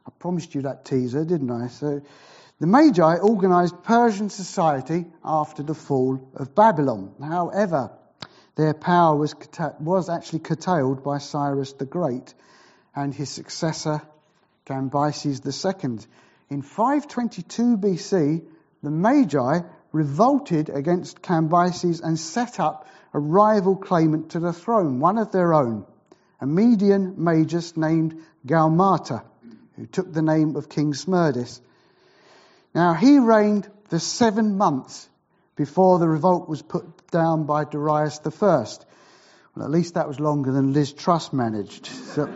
I 0.05 0.11
promised 0.19 0.53
you 0.53 0.63
that 0.63 0.85
teaser, 0.85 1.25
didn't 1.25 1.49
I? 1.49 1.67
So 1.67 2.01
the 2.59 2.67
Magi 2.67 3.17
organized 3.17 3.83
Persian 3.83 4.29
society 4.29 5.05
after 5.23 5.63
the 5.63 5.73
fall 5.73 6.29
of 6.35 6.53
Babylon. 6.53 7.13
However, 7.21 7.91
their 8.55 8.73
power 8.73 9.15
was, 9.15 9.33
was 9.79 10.09
actually 10.09 10.39
curtailed 10.39 11.03
by 11.03 11.19
Cyrus 11.19 11.73
the 11.73 11.85
Great 11.85 12.33
and 12.93 13.13
his 13.13 13.29
successor 13.29 14.01
Cambyses 14.65 15.39
II. 15.45 15.99
In 16.50 16.63
522 16.63 17.77
BC, 17.77 18.44
the 18.82 18.89
Magi 18.89 19.60
revolted 19.91 20.70
against 20.70 21.22
Cambyses 21.22 22.01
and 22.01 22.18
set 22.18 22.60
up 22.60 22.88
a 23.13 23.20
rival 23.20 23.75
claimant 23.75 24.32
to 24.32 24.39
the 24.39 24.53
throne, 24.53 25.00
one 25.00 25.20
of 25.20 25.32
their 25.32 25.53
own, 25.53 25.86
a 26.41 26.48
Median 26.48 27.24
magus 27.24 27.77
named 27.77 28.24
Gaumata, 28.48 29.24
who 29.75 29.86
took 29.86 30.12
the 30.12 30.24
name 30.24 30.56
of 30.56 30.70
King 30.70 30.94
Smerdis. 30.94 31.62
Now, 32.74 32.94
he 32.94 33.20
reigned 33.20 33.70
for 33.86 34.00
seven 34.00 34.58
months 34.58 35.08
before 35.56 36.00
the 36.00 36.08
revolt 36.08 36.50
was 36.50 36.63
put 36.63 37.12
down 37.12 37.46
by 37.46 37.65
Darius 37.65 38.20
I. 38.25 38.65
Well, 39.56 39.65
at 39.65 39.70
least 39.70 39.96
that 39.96 40.08
was 40.08 40.20
longer 40.20 40.51
than 40.51 40.74
Liz 40.74 40.94
Truss 40.94 41.32
managed. 41.32 41.88
So, 41.88 42.27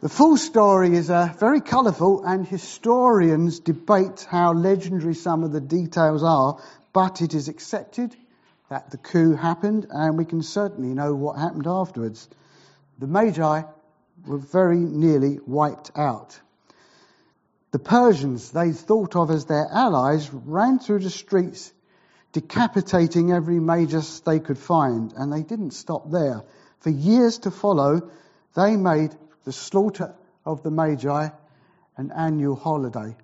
the 0.00 0.08
full 0.08 0.36
story 0.36 0.94
is 0.94 1.10
uh, 1.10 1.32
very 1.38 1.60
colourful, 1.60 2.22
and 2.24 2.46
historians 2.46 3.58
debate 3.58 4.26
how 4.30 4.52
legendary 4.52 5.14
some 5.14 5.42
of 5.42 5.50
the 5.50 5.60
details 5.60 6.22
are, 6.22 6.60
but 6.92 7.20
it 7.20 7.34
is 7.34 7.48
accepted 7.48 8.14
that 8.68 8.90
the 8.90 8.96
coup 8.96 9.34
happened, 9.34 9.86
and 9.90 10.16
we 10.16 10.24
can 10.24 10.42
certainly 10.42 10.94
know 10.94 11.14
what 11.14 11.36
happened 11.38 11.66
afterwards. 11.66 12.28
The 13.00 13.08
Magi 13.08 13.62
were 14.26 14.38
very 14.38 14.78
nearly 14.78 15.40
wiped 15.46 15.90
out. 15.96 16.38
The 17.72 17.78
Persians, 17.80 18.50
they 18.52 18.72
thought 18.72 19.16
of 19.16 19.30
as 19.30 19.46
their 19.46 19.66
allies, 19.70 20.30
ran 20.32 20.78
through 20.78 21.00
the 21.00 21.10
streets, 21.10 21.72
decapitating 22.32 23.32
every 23.32 23.58
magus 23.58 24.20
they 24.20 24.38
could 24.38 24.58
find, 24.58 25.12
and 25.16 25.32
they 25.32 25.42
didn't 25.42 25.72
stop 25.72 26.08
there. 26.10 26.44
For 26.80 26.90
years 26.90 27.38
to 27.38 27.50
follow, 27.50 28.10
they 28.54 28.76
made 28.76 29.14
the 29.48 29.52
slaughter 29.52 30.14
of 30.44 30.62
the 30.62 30.70
Magi 30.70 31.30
an 31.96 32.12
annual 32.12 32.54
holiday. 32.54 33.16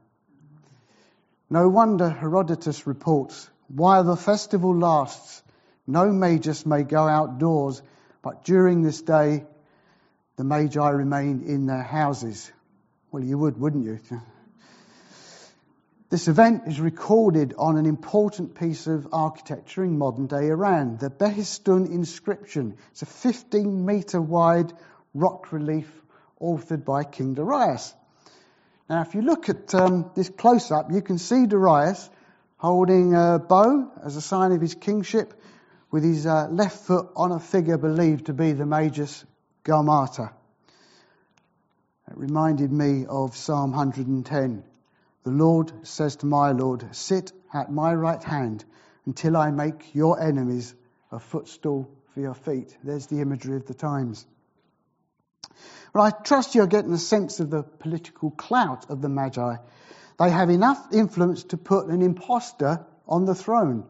No 1.50 1.68
wonder 1.68 2.08
Herodotus 2.08 2.86
reports, 2.86 3.50
while 3.68 4.04
the 4.04 4.16
festival 4.16 4.74
lasts, 4.74 5.42
no 5.86 6.10
magus 6.10 6.64
may 6.64 6.82
go 6.82 7.06
outdoors, 7.06 7.82
but 8.22 8.42
during 8.42 8.80
this 8.80 9.02
day, 9.02 9.44
the 10.36 10.44
Magi 10.44 10.88
remain 10.88 11.42
in 11.42 11.66
their 11.66 11.82
houses. 11.82 12.50
Well, 13.12 13.22
you 13.22 13.36
would, 13.36 13.60
wouldn't 13.60 13.84
you? 13.84 14.00
This 16.08 16.26
event 16.28 16.62
is 16.68 16.80
recorded 16.80 17.52
on 17.58 17.76
an 17.76 17.84
important 17.84 18.54
piece 18.54 18.86
of 18.86 19.08
architecture 19.12 19.84
in 19.84 19.98
modern 19.98 20.26
day 20.26 20.48
Iran, 20.48 20.96
the 20.96 21.10
Behistun 21.10 21.92
inscription. 21.92 22.78
It's 22.92 23.02
a 23.02 23.06
15 23.06 23.84
meter 23.84 24.22
wide 24.22 24.72
rock 25.12 25.52
relief 25.52 25.86
authored 26.44 26.84
by 26.84 27.04
King 27.04 27.34
Darius. 27.34 27.94
Now, 28.88 29.00
if 29.00 29.14
you 29.14 29.22
look 29.22 29.48
at 29.48 29.74
um, 29.74 30.10
this 30.14 30.28
close 30.28 30.70
up, 30.70 30.92
you 30.92 31.00
can 31.00 31.18
see 31.18 31.46
Darius 31.46 32.10
holding 32.56 33.14
a 33.14 33.38
bow 33.38 33.90
as 34.04 34.16
a 34.16 34.20
sign 34.20 34.52
of 34.52 34.60
his 34.60 34.74
kingship, 34.74 35.34
with 35.90 36.04
his 36.04 36.26
uh, 36.26 36.48
left 36.50 36.86
foot 36.86 37.08
on 37.16 37.32
a 37.32 37.40
figure 37.40 37.78
believed 37.78 38.26
to 38.26 38.32
be 38.32 38.52
the 38.52 38.66
Magus 38.66 39.24
Gaumata. 39.64 40.32
It 42.10 42.16
reminded 42.16 42.72
me 42.72 43.06
of 43.08 43.36
Psalm 43.36 43.70
110. 43.70 44.64
The 45.22 45.30
Lord 45.30 45.72
says 45.86 46.16
to 46.16 46.26
my 46.26 46.52
Lord, 46.52 46.94
Sit 46.94 47.32
at 47.52 47.72
my 47.72 47.94
right 47.94 48.22
hand 48.22 48.64
until 49.06 49.36
I 49.36 49.50
make 49.50 49.94
your 49.94 50.20
enemies 50.20 50.74
a 51.10 51.18
footstool 51.18 51.90
for 52.12 52.20
your 52.20 52.34
feet. 52.34 52.76
There's 52.82 53.06
the 53.06 53.20
imagery 53.20 53.56
of 53.56 53.66
the 53.66 53.74
times. 53.74 54.26
But 55.94 56.00
I 56.02 56.10
trust 56.10 56.54
you're 56.54 56.66
getting 56.66 56.92
a 56.92 56.98
sense 56.98 57.40
of 57.40 57.48
the 57.48 57.62
political 57.62 58.32
clout 58.32 58.90
of 58.90 59.00
the 59.00 59.08
Magi. 59.08 59.56
They 60.18 60.30
have 60.30 60.50
enough 60.50 60.92
influence 60.92 61.44
to 61.44 61.56
put 61.56 61.86
an 61.86 62.02
impostor 62.02 62.84
on 63.08 63.24
the 63.24 63.34
throne. 63.34 63.84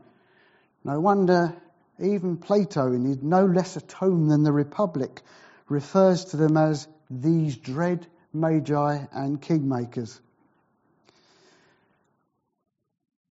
No 0.85 1.01
wonder 1.01 1.57
even 1.99 2.37
Plato, 2.37 2.93
in 2.93 3.05
his 3.05 3.23
no 3.23 3.47
lesser 3.47 3.81
tome 3.81 4.29
than 4.29 4.43
the 4.43 4.53
Republic, 4.53 5.23
refers 5.69 6.27
to 6.27 6.37
them 6.37 6.57
as 6.57 6.87
these 7.09 7.57
dread 7.57 8.07
magi 8.33 8.99
and 9.13 9.41
kingmakers. 9.41 10.21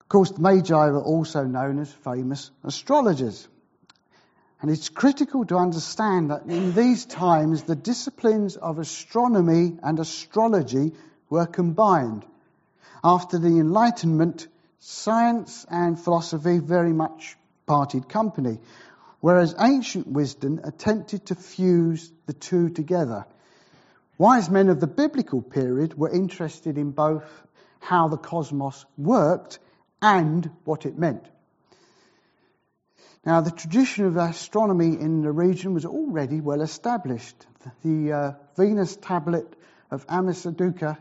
Of 0.00 0.08
course, 0.08 0.30
the 0.32 0.40
Magi 0.40 0.90
were 0.90 1.02
also 1.02 1.44
known 1.44 1.78
as 1.78 1.92
famous 1.92 2.50
astrologers. 2.62 3.48
And 4.60 4.70
it's 4.70 4.88
critical 4.88 5.44
to 5.46 5.56
understand 5.56 6.30
that 6.30 6.46
in 6.46 6.74
these 6.74 7.04
times 7.04 7.64
the 7.64 7.76
disciplines 7.76 8.56
of 8.56 8.78
astronomy 8.78 9.76
and 9.82 9.98
astrology 9.98 10.92
were 11.28 11.46
combined. 11.46 12.24
After 13.02 13.38
the 13.38 13.58
Enlightenment, 13.58 14.48
science 14.78 15.66
and 15.70 15.98
philosophy 16.00 16.58
very 16.58 16.92
much 16.92 17.36
parted 17.66 18.08
company, 18.08 18.58
whereas 19.20 19.54
ancient 19.58 20.06
wisdom 20.06 20.60
attempted 20.62 21.26
to 21.26 21.34
fuse 21.34 22.10
the 22.26 22.32
two 22.32 22.68
together. 22.70 23.26
Wise 24.16 24.48
men 24.48 24.68
of 24.68 24.80
the 24.80 24.86
biblical 24.86 25.42
period 25.42 25.98
were 25.98 26.10
interested 26.10 26.78
in 26.78 26.92
both 26.92 27.24
how 27.80 28.08
the 28.08 28.16
cosmos 28.16 28.84
worked 28.96 29.58
and 30.00 30.50
what 30.64 30.86
it 30.86 30.96
meant. 30.96 31.24
Now, 33.26 33.40
the 33.40 33.50
tradition 33.50 34.04
of 34.04 34.16
astronomy 34.16 35.00
in 35.00 35.22
the 35.22 35.32
region 35.32 35.74
was 35.74 35.84
already 35.86 36.40
well 36.40 36.60
established. 36.60 37.36
The 37.82 38.12
uh, 38.12 38.32
Venus 38.56 38.96
tablet 38.96 39.46
of 39.90 40.06
Ammisaduqa 40.06 40.98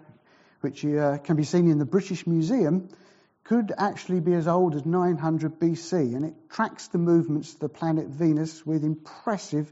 which 0.63 0.85
uh, 0.85 1.17
can 1.17 1.35
be 1.35 1.43
seen 1.43 1.69
in 1.69 1.77
the 1.77 1.85
British 1.85 2.25
Museum, 2.25 2.87
could 3.43 3.73
actually 3.77 4.21
be 4.21 4.33
as 4.33 4.47
old 4.47 4.75
as 4.75 4.85
900 4.85 5.59
BC, 5.59 6.15
and 6.15 6.23
it 6.23 6.49
tracks 6.49 6.87
the 6.87 6.97
movements 6.97 7.53
of 7.53 7.59
the 7.59 7.67
planet 7.67 8.07
Venus 8.07 8.65
with 8.65 8.85
impressive 8.85 9.71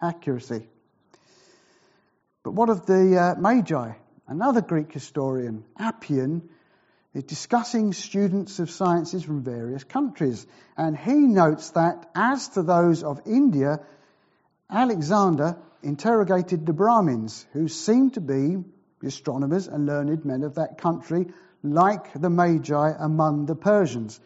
accuracy. 0.00 0.66
But 2.42 2.52
what 2.52 2.70
of 2.70 2.86
the 2.86 3.18
uh, 3.18 3.34
Magi? 3.38 3.92
Another 4.26 4.62
Greek 4.62 4.90
historian, 4.90 5.64
Appian, 5.78 6.48
is 7.14 7.24
discussing 7.24 7.92
students 7.92 8.58
of 8.58 8.70
sciences 8.70 9.22
from 9.22 9.42
various 9.42 9.84
countries, 9.84 10.46
and 10.76 10.96
he 10.96 11.14
notes 11.14 11.70
that 11.70 12.08
as 12.14 12.48
to 12.50 12.62
those 12.62 13.02
of 13.02 13.20
India, 13.26 13.80
Alexander 14.70 15.58
interrogated 15.82 16.64
the 16.64 16.72
Brahmins, 16.72 17.46
who 17.52 17.68
seemed 17.68 18.14
to 18.14 18.20
be 18.20 18.64
astronomers 19.04 19.68
and 19.68 19.84
learned 19.84 20.24
men 20.24 20.42
of 20.42 20.54
that 20.54 20.78
country, 20.78 21.26
like 21.62 22.12
the 22.14 22.30
Magi 22.30 22.92
among 22.98 23.46
the 23.46 23.56
Persians. 23.56 24.18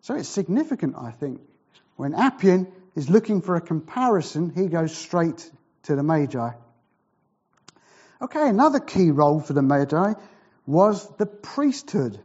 So 0.00 0.14
it's 0.14 0.28
significant, 0.28 0.96
I 0.96 1.10
think. 1.10 1.40
When 1.96 2.14
Appian 2.14 2.72
is 2.96 3.10
looking 3.10 3.42
for 3.42 3.56
a 3.56 3.60
comparison, 3.60 4.50
he 4.54 4.68
goes 4.68 4.96
straight 4.96 5.50
to 5.82 5.96
the 5.96 6.02
Magi. 6.02 6.50
Okay, 8.22 8.48
another 8.48 8.80
key 8.80 9.10
role 9.10 9.40
for 9.40 9.52
the 9.52 9.62
Magi 9.62 10.14
was 10.66 11.06
the 11.16 11.26
priesthood. 11.26 12.20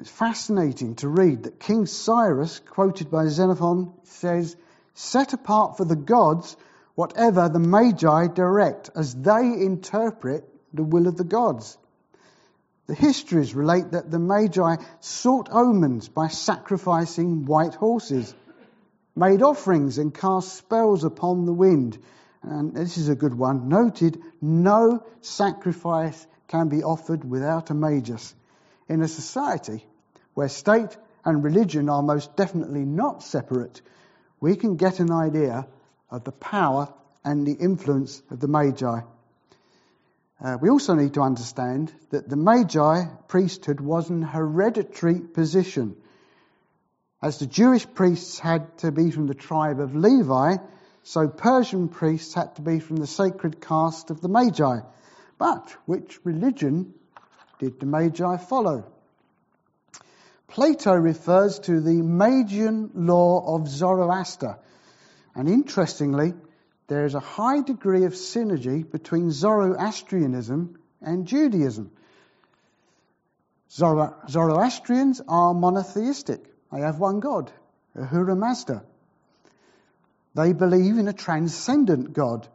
It's 0.00 0.08
fascinating 0.08 0.94
to 0.96 1.08
read 1.08 1.42
that 1.42 1.60
King 1.60 1.84
Cyrus, 1.84 2.58
quoted 2.60 3.10
by 3.10 3.26
Xenophon, 3.26 3.92
says, 4.04 4.56
Set 4.94 5.34
apart 5.34 5.76
for 5.76 5.84
the 5.84 5.94
gods 5.94 6.56
whatever 6.94 7.50
the 7.50 7.58
Magi 7.58 8.28
direct, 8.28 8.88
as 8.96 9.14
they 9.14 9.42
interpret 9.42 10.48
the 10.72 10.84
will 10.84 11.06
of 11.06 11.18
the 11.18 11.24
gods. 11.24 11.76
The 12.86 12.94
histories 12.94 13.54
relate 13.54 13.90
that 13.90 14.10
the 14.10 14.18
Magi 14.18 14.76
sought 15.00 15.50
omens 15.52 16.08
by 16.08 16.28
sacrificing 16.28 17.44
white 17.44 17.74
horses, 17.74 18.34
made 19.14 19.42
offerings 19.42 19.98
and 19.98 20.14
cast 20.14 20.54
spells 20.54 21.04
upon 21.04 21.44
the 21.44 21.52
wind. 21.52 21.98
And 22.42 22.74
this 22.74 22.96
is 22.96 23.10
a 23.10 23.14
good 23.14 23.34
one. 23.34 23.68
Noted, 23.68 24.18
no 24.40 25.04
sacrifice 25.20 26.26
can 26.48 26.70
be 26.70 26.82
offered 26.82 27.22
without 27.22 27.68
a 27.68 27.74
magus. 27.74 28.34
In 28.88 29.02
a 29.02 29.08
society 29.08 29.84
where 30.40 30.48
state 30.48 30.96
and 31.22 31.44
religion 31.44 31.90
are 31.90 32.02
most 32.02 32.34
definitely 32.34 32.86
not 32.86 33.22
separate, 33.22 33.82
we 34.40 34.56
can 34.56 34.76
get 34.76 34.98
an 34.98 35.12
idea 35.12 35.66
of 36.10 36.24
the 36.24 36.32
power 36.32 36.90
and 37.22 37.46
the 37.46 37.52
influence 37.52 38.22
of 38.30 38.40
the 38.40 38.48
Magi. 38.48 39.00
Uh, 40.42 40.56
we 40.58 40.70
also 40.70 40.94
need 40.94 41.12
to 41.12 41.20
understand 41.20 41.92
that 42.08 42.26
the 42.26 42.36
Magi 42.36 43.04
priesthood 43.28 43.82
was 43.82 44.08
an 44.08 44.22
hereditary 44.22 45.20
position. 45.20 45.94
As 47.20 47.38
the 47.38 47.46
Jewish 47.46 47.86
priests 47.92 48.38
had 48.38 48.78
to 48.78 48.90
be 48.90 49.10
from 49.10 49.26
the 49.26 49.34
tribe 49.34 49.78
of 49.78 49.94
Levi, 49.94 50.56
so 51.02 51.28
Persian 51.28 51.88
priests 51.88 52.32
had 52.32 52.56
to 52.56 52.62
be 52.62 52.80
from 52.80 52.96
the 52.96 53.06
sacred 53.06 53.60
caste 53.60 54.08
of 54.10 54.22
the 54.22 54.30
Magi. 54.30 54.80
But 55.36 55.76
which 55.84 56.18
religion 56.24 56.94
did 57.58 57.78
the 57.78 57.84
Magi 57.84 58.38
follow? 58.38 58.90
Plato 60.50 60.92
refers 60.94 61.60
to 61.60 61.80
the 61.80 62.02
Magian 62.02 62.90
law 62.94 63.56
of 63.56 63.68
Zoroaster. 63.68 64.58
And 65.34 65.48
interestingly, 65.48 66.34
there 66.88 67.04
is 67.04 67.14
a 67.14 67.20
high 67.20 67.62
degree 67.62 68.04
of 68.04 68.14
synergy 68.14 68.88
between 68.88 69.30
Zoroastrianism 69.30 70.76
and 71.00 71.26
Judaism. 71.26 71.92
Zoroastrians 73.70 75.22
are 75.28 75.54
monotheistic. 75.54 76.44
They 76.72 76.80
have 76.80 76.98
one 76.98 77.20
God, 77.20 77.52
Ahura 77.94 78.34
Mazda. 78.34 78.82
They 80.34 80.52
believe 80.52 80.98
in 80.98 81.06
a 81.06 81.12
transcendent 81.12 82.12
God, 82.12 82.48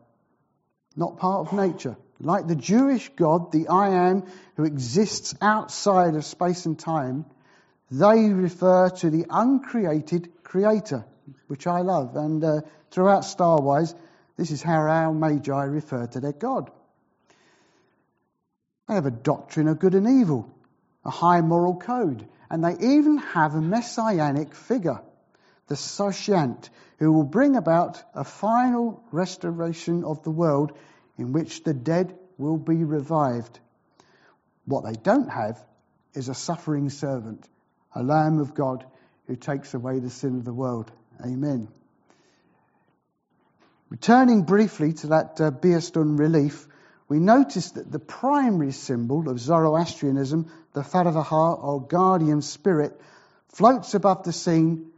not 0.97 1.17
part 1.17 1.47
of 1.47 1.53
nature. 1.53 1.95
Like 2.19 2.47
the 2.47 2.55
Jewish 2.55 3.10
God, 3.15 3.53
the 3.53 3.69
I 3.69 4.10
am, 4.10 4.25
who 4.58 4.65
exists 4.65 5.34
outside 5.41 6.15
of 6.15 6.25
space 6.25 6.65
and 6.65 6.77
time, 6.77 7.25
they 7.91 8.30
refer 8.30 8.89
to 8.89 9.10
the 9.10 9.26
uncreated 9.30 10.43
creator, 10.43 11.06
which 11.48 11.67
I 11.67 11.82
love. 11.82 12.15
And 12.15 12.43
uh, 12.43 12.62
throughout 12.91 13.24
Starwise, 13.24 13.93
this 14.38 14.52
is 14.52 14.62
how 14.62 14.80
our 14.80 15.13
Magi 15.13 15.63
refer 15.63 16.08
to 16.08 16.19
their 16.19 16.34
God. 16.34 16.71
They 18.88 18.95
have 18.95 19.06
a 19.06 19.12
doctrine 19.12 19.67
of 19.67 19.80
good 19.80 19.95
and 19.95 20.08
evil, 20.21 20.54
a 21.04 21.10
high 21.10 21.41
moral 21.41 21.76
code, 21.76 22.28
and 22.50 22.63
they 22.63 22.74
even 22.80 23.17
have 23.17 23.56
a 23.56 23.62
messianic 23.62 24.54
figure, 24.54 25.02
the 25.67 25.76
Saoshyant, 25.76 26.69
who 27.00 27.12
will 27.12 27.24
bring 27.24 27.56
about 27.56 28.02
a 28.13 28.24
final 28.24 29.04
restoration 29.12 30.04
of 30.04 30.24
the 30.24 30.32
world 30.32 30.78
in 31.17 31.34
which 31.34 31.63
the 31.63 31.74
dead 31.74 32.15
will 32.38 32.58
be 32.58 32.84
revived. 32.84 33.60
What 34.65 34.86
they 34.86 34.93
don't 34.93 35.30
have 35.30 35.63
is 36.13 36.30
a 36.30 36.34
suffering 36.34 36.89
servant, 36.89 37.48
a 37.95 38.03
Lamb 38.03 38.39
of 38.39 38.53
God 38.53 38.86
who 39.27 39.36
takes 39.36 39.73
away 39.73 39.99
the 39.99 40.10
sin 40.10 40.36
of 40.36 40.45
the 40.45 40.53
world. 40.53 40.91
Amen. 41.25 41.69
Returning 43.89 44.43
briefly 44.43 44.93
to 44.93 45.08
that 45.08 45.39
uh, 45.39 45.51
Behistun 45.51 46.19
relief, 46.19 46.67
we 47.08 47.19
notice 47.19 47.71
that 47.71 47.91
the 47.91 47.99
primary 47.99 48.71
symbol 48.71 49.29
of 49.29 49.39
Zoroastrianism, 49.39 50.51
the 50.73 50.81
Faravahar 50.81 51.63
or 51.63 51.81
guardian 51.81 52.41
spirit, 52.41 52.99
floats 53.49 53.93
above 53.93 54.23
the 54.23 54.34
scene, 54.34 54.91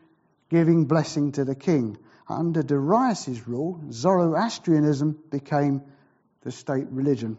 giving 0.49 0.85
blessing 0.85 1.33
to 1.33 1.45
the 1.45 1.55
king. 1.55 1.97
Under 2.27 2.63
Darius' 2.63 3.47
rule, 3.47 3.81
Zoroastrianism 3.91 5.19
became 5.29 5.83
the 6.41 6.51
state 6.51 6.87
religion. 6.89 7.37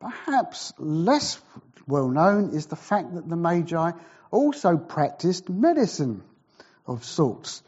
Perhaps 0.00 0.72
less 0.78 1.40
well 1.86 2.08
known 2.08 2.50
is 2.50 2.66
the 2.66 2.76
fact 2.76 3.14
that 3.14 3.28
the 3.28 3.36
Magi 3.36 3.92
also 4.30 4.76
practiced 4.76 5.48
medicine 5.48 6.22
of 6.86 7.04
sorts. 7.04 7.62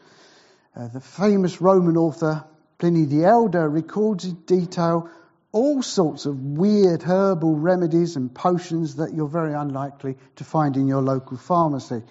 Uh, 0.75 0.87
the 0.87 1.01
famous 1.01 1.59
Roman 1.59 1.97
author 1.97 2.45
Pliny 2.77 3.05
the 3.05 3.25
Elder 3.25 3.69
records 3.69 4.25
in 4.25 4.35
detail 4.45 5.09
all 5.51 5.83
sorts 5.83 6.25
of 6.25 6.39
weird 6.39 7.03
herbal 7.03 7.55
remedies 7.55 8.15
and 8.15 8.33
potions 8.33 8.95
that 8.95 9.13
you're 9.13 9.27
very 9.27 9.53
unlikely 9.53 10.17
to 10.37 10.43
find 10.43 10.77
in 10.77 10.87
your 10.87 11.01
local 11.01 11.37
pharmacy. 11.37 12.01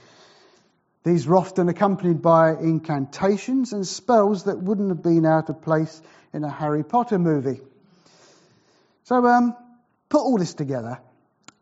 These 1.02 1.26
were 1.26 1.37
often 1.37 1.68
accompanied 1.68 2.20
by 2.20 2.50
incantations 2.52 3.72
and 3.72 3.87
spells 3.87 4.44
that 4.44 4.61
wouldn't 4.61 4.90
have 4.90 5.02
been 5.02 5.24
out 5.24 5.48
of 5.48 5.62
place 5.62 6.00
in 6.35 6.44
a 6.44 6.50
Harry 6.50 6.85
Potter 6.85 7.18
movie. 7.18 7.61
So, 9.04 9.26
um, 9.26 9.56
put 10.11 10.20
all 10.20 10.37
this 10.37 10.53
together, 10.53 11.01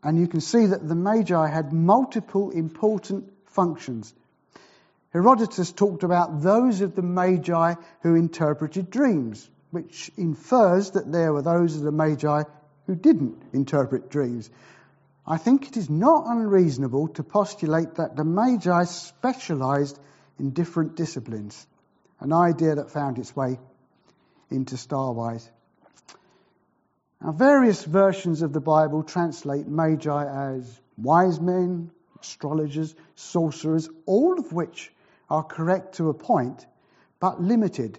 and 0.02 0.18
you 0.18 0.26
can 0.26 0.40
see 0.40 0.66
that 0.66 0.86
the 0.86 0.96
Magi 0.96 1.46
had 1.46 1.72
multiple 1.72 2.50
important 2.50 3.32
functions 3.46 4.12
Herodotus 5.10 5.72
talked 5.72 6.02
about 6.02 6.42
those 6.42 6.82
of 6.82 6.94
the 6.94 7.02
Magi 7.02 7.74
who 8.02 8.14
interpreted 8.14 8.90
dreams, 8.90 9.48
which 9.70 10.10
infers 10.16 10.90
that 10.92 11.10
there 11.10 11.32
were 11.32 11.42
those 11.42 11.76
of 11.76 11.82
the 11.82 11.92
Magi 11.92 12.42
who 12.86 12.94
didn't 12.94 13.40
interpret 13.52 14.10
dreams. 14.10 14.50
I 15.26 15.38
think 15.38 15.68
it 15.68 15.76
is 15.76 15.88
not 15.88 16.24
unreasonable 16.26 17.08
to 17.08 17.22
postulate 17.22 17.94
that 17.94 18.16
the 18.16 18.24
Magi 18.24 18.84
specialized 18.84 19.98
in 20.38 20.50
different 20.50 20.94
disciplines, 20.94 21.66
an 22.20 22.32
idea 22.32 22.74
that 22.74 22.90
found 22.90 23.18
its 23.18 23.34
way 23.34 23.58
into 24.50 24.76
Starwise. 24.76 25.48
Now, 27.20 27.32
various 27.32 27.84
versions 27.84 28.42
of 28.42 28.52
the 28.52 28.60
Bible 28.60 29.02
translate 29.02 29.66
Magi 29.66 30.54
as 30.54 30.80
wise 30.96 31.40
men, 31.40 31.90
astrologers, 32.20 32.94
sorcerers, 33.16 33.88
all 34.06 34.38
of 34.38 34.52
which 34.52 34.92
are 35.28 35.42
correct 35.42 35.96
to 35.96 36.10
a 36.10 36.14
point, 36.14 36.66
but 37.20 37.42
limited. 37.42 37.98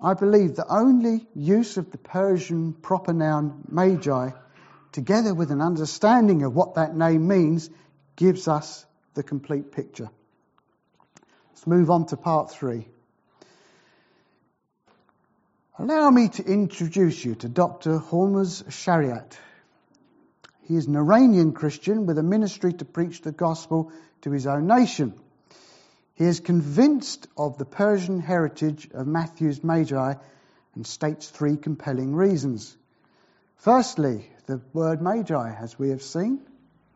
I 0.00 0.14
believe 0.14 0.56
the 0.56 0.66
only 0.68 1.28
use 1.34 1.76
of 1.76 1.92
the 1.92 1.98
Persian 1.98 2.72
proper 2.72 3.12
noun 3.12 3.64
magi, 3.68 4.30
together 4.90 5.32
with 5.32 5.52
an 5.52 5.60
understanding 5.60 6.42
of 6.42 6.56
what 6.56 6.74
that 6.74 6.96
name 6.96 7.28
means, 7.28 7.70
gives 8.16 8.48
us 8.48 8.84
the 9.14 9.22
complete 9.22 9.70
picture. 9.70 10.10
Let's 11.50 11.66
move 11.68 11.88
on 11.88 12.06
to 12.06 12.16
part 12.16 12.50
three. 12.50 12.88
Allow 15.78 16.10
me 16.10 16.28
to 16.28 16.44
introduce 16.44 17.24
you 17.24 17.34
to 17.36 17.48
Dr. 17.48 17.98
Hormoz 17.98 18.62
Shariat. 18.64 19.38
He 20.64 20.76
is 20.76 20.86
an 20.86 20.96
Iranian 20.96 21.52
Christian 21.54 22.04
with 22.04 22.18
a 22.18 22.22
ministry 22.22 22.74
to 22.74 22.84
preach 22.84 23.22
the 23.22 23.32
gospel 23.32 23.90
to 24.20 24.30
his 24.30 24.46
own 24.46 24.66
nation. 24.66 25.14
He 26.12 26.24
is 26.24 26.40
convinced 26.40 27.26
of 27.38 27.56
the 27.56 27.64
Persian 27.64 28.20
heritage 28.20 28.90
of 28.92 29.06
Matthew's 29.06 29.64
Magi 29.64 30.14
and 30.74 30.86
states 30.86 31.30
three 31.30 31.56
compelling 31.56 32.14
reasons. 32.14 32.76
Firstly, 33.56 34.30
The 34.44 34.60
word 34.74 35.00
magi, 35.00 35.54
as 35.54 35.78
we 35.78 35.88
have 35.88 36.02
seen, 36.02 36.42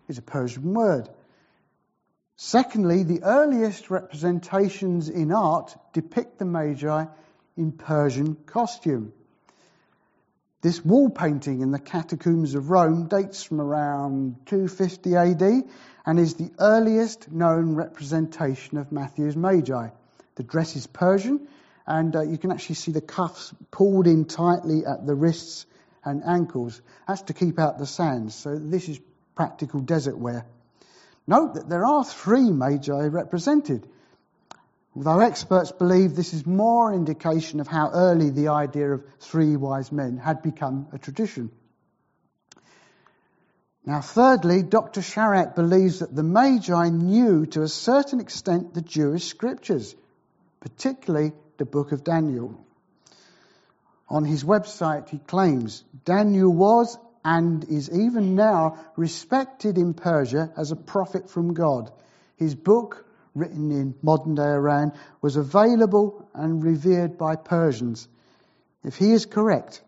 is 0.09 0.19
a 0.19 0.23
Persian 0.23 0.75
word. 0.75 1.09
Secondly, 2.37 3.05
the 3.05 3.23
earliest 3.23 3.89
representations 3.89 5.09
in 5.09 5.33
art 5.33 5.75
depict 5.95 6.39
the 6.39 6.45
Magi 6.45 7.07
in 7.57 7.73
Persian 7.73 8.37
costume. 8.47 9.13
This 10.63 10.85
wall 10.85 11.11
painting 11.11 11.61
in 11.61 11.71
the 11.71 11.79
catacombs 11.79 12.55
of 12.55 12.71
Rome 12.71 13.07
dates 13.07 13.43
from 13.43 13.61
around 13.61 14.37
250 14.47 15.15
AD 15.15 15.43
and 16.05 16.19
is 16.19 16.35
the 16.35 16.51
earliest 16.59 17.31
known 17.31 17.75
representation 17.75 18.79
of 18.79 18.91
Matthew's 18.91 19.37
Magi. 19.37 19.89
The 20.37 20.43
dress 20.43 20.77
is 20.77 20.87
Persian, 20.87 21.47
and 21.87 22.15
uh, 22.17 22.23
you 22.23 22.37
can 22.37 22.51
actually 22.51 22.77
see 22.77 22.93
the 22.93 23.01
cuffs 23.01 23.55
pulled 23.71 24.07
in 24.07 24.25
tightly 24.25 24.85
at 24.85 25.07
the 25.07 25.15
wrists 25.15 25.67
and 26.05 26.23
ankles. 26.25 26.81
That's 27.07 27.23
to 27.23 27.33
keep 27.33 27.59
out 27.59 27.79
the 27.79 27.87
sands, 27.87 28.35
so 28.35 28.57
this 28.59 28.89
is 28.89 29.01
practical 29.35 29.81
desert 29.81 30.19
wear. 30.19 30.47
Note 31.27 31.55
that 31.55 31.69
there 31.69 31.85
are 31.85 32.05
three 32.05 32.51
magi 32.51 33.07
represented, 33.07 33.87
although 34.97 35.21
experts 35.21 35.73
believe 35.73 36.17
this 36.17 36.33
is 36.33 36.47
more 36.47 36.93
indication 36.95 37.61
of 37.61 37.69
how 37.69 37.91
early 37.93 38.31
the 38.31 38.49
idea 38.49 38.95
of 38.95 39.05
three 39.21 39.55
wise 39.55 39.93
men 39.93 40.17
had 40.17 40.43
become 40.43 40.89
a 40.93 40.99
tradition. 40.99 41.51
Now, 43.85 44.01
thirdly, 44.01 44.63
Dr. 44.63 45.03
Shariat 45.03 45.55
believes 45.55 46.01
that 46.01 46.15
the 46.17 46.23
Magi 46.23 46.89
knew 46.89 47.47
to 47.47 47.63
a 47.63 47.69
certain 47.69 48.21
extent 48.21 48.75
the 48.75 48.81
Jewish 48.81 49.27
scriptures, 49.27 49.95
particularly 50.61 51.33
the 51.59 51.67
book 51.67 51.93
of 51.93 52.03
Daniel. 52.03 52.59
On 54.09 54.25
his 54.25 54.45
website, 54.45 55.09
he 55.11 55.19
claims 55.19 55.85
Daniel 56.05 56.53
was 56.53 56.99
and 57.25 57.65
is 57.65 57.91
even 57.91 58.35
now 58.35 58.79
respected 58.97 59.79
in 59.79 59.95
Persia 59.95 60.51
as 60.57 60.73
a 60.73 60.77
prophet 60.77 61.29
from 61.29 61.55
God. 61.55 61.93
His 62.37 62.55
book, 62.55 63.06
written 63.37 63.71
in 63.71 63.95
modern 64.03 64.35
day 64.35 64.43
Iran, 64.43 64.93
was 65.21 65.37
available 65.37 66.29
and 66.35 66.65
revered 66.65 67.19
by 67.19 67.37
Persians. 67.37 68.09
If 68.83 68.97
he 68.97 69.13
is 69.13 69.27
correct, 69.27 69.83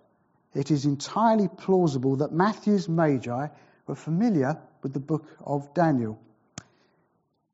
it 0.55 0.71
is 0.71 0.85
entirely 0.85 1.49
plausible 1.49 2.17
that 2.17 2.33
Matthew's 2.33 2.89
Magi 2.89 3.49
were 3.87 3.95
familiar 3.95 4.59
with 4.83 4.93
the 4.93 5.01
book 5.01 5.27
of 5.45 5.73
Daniel. 5.75 6.21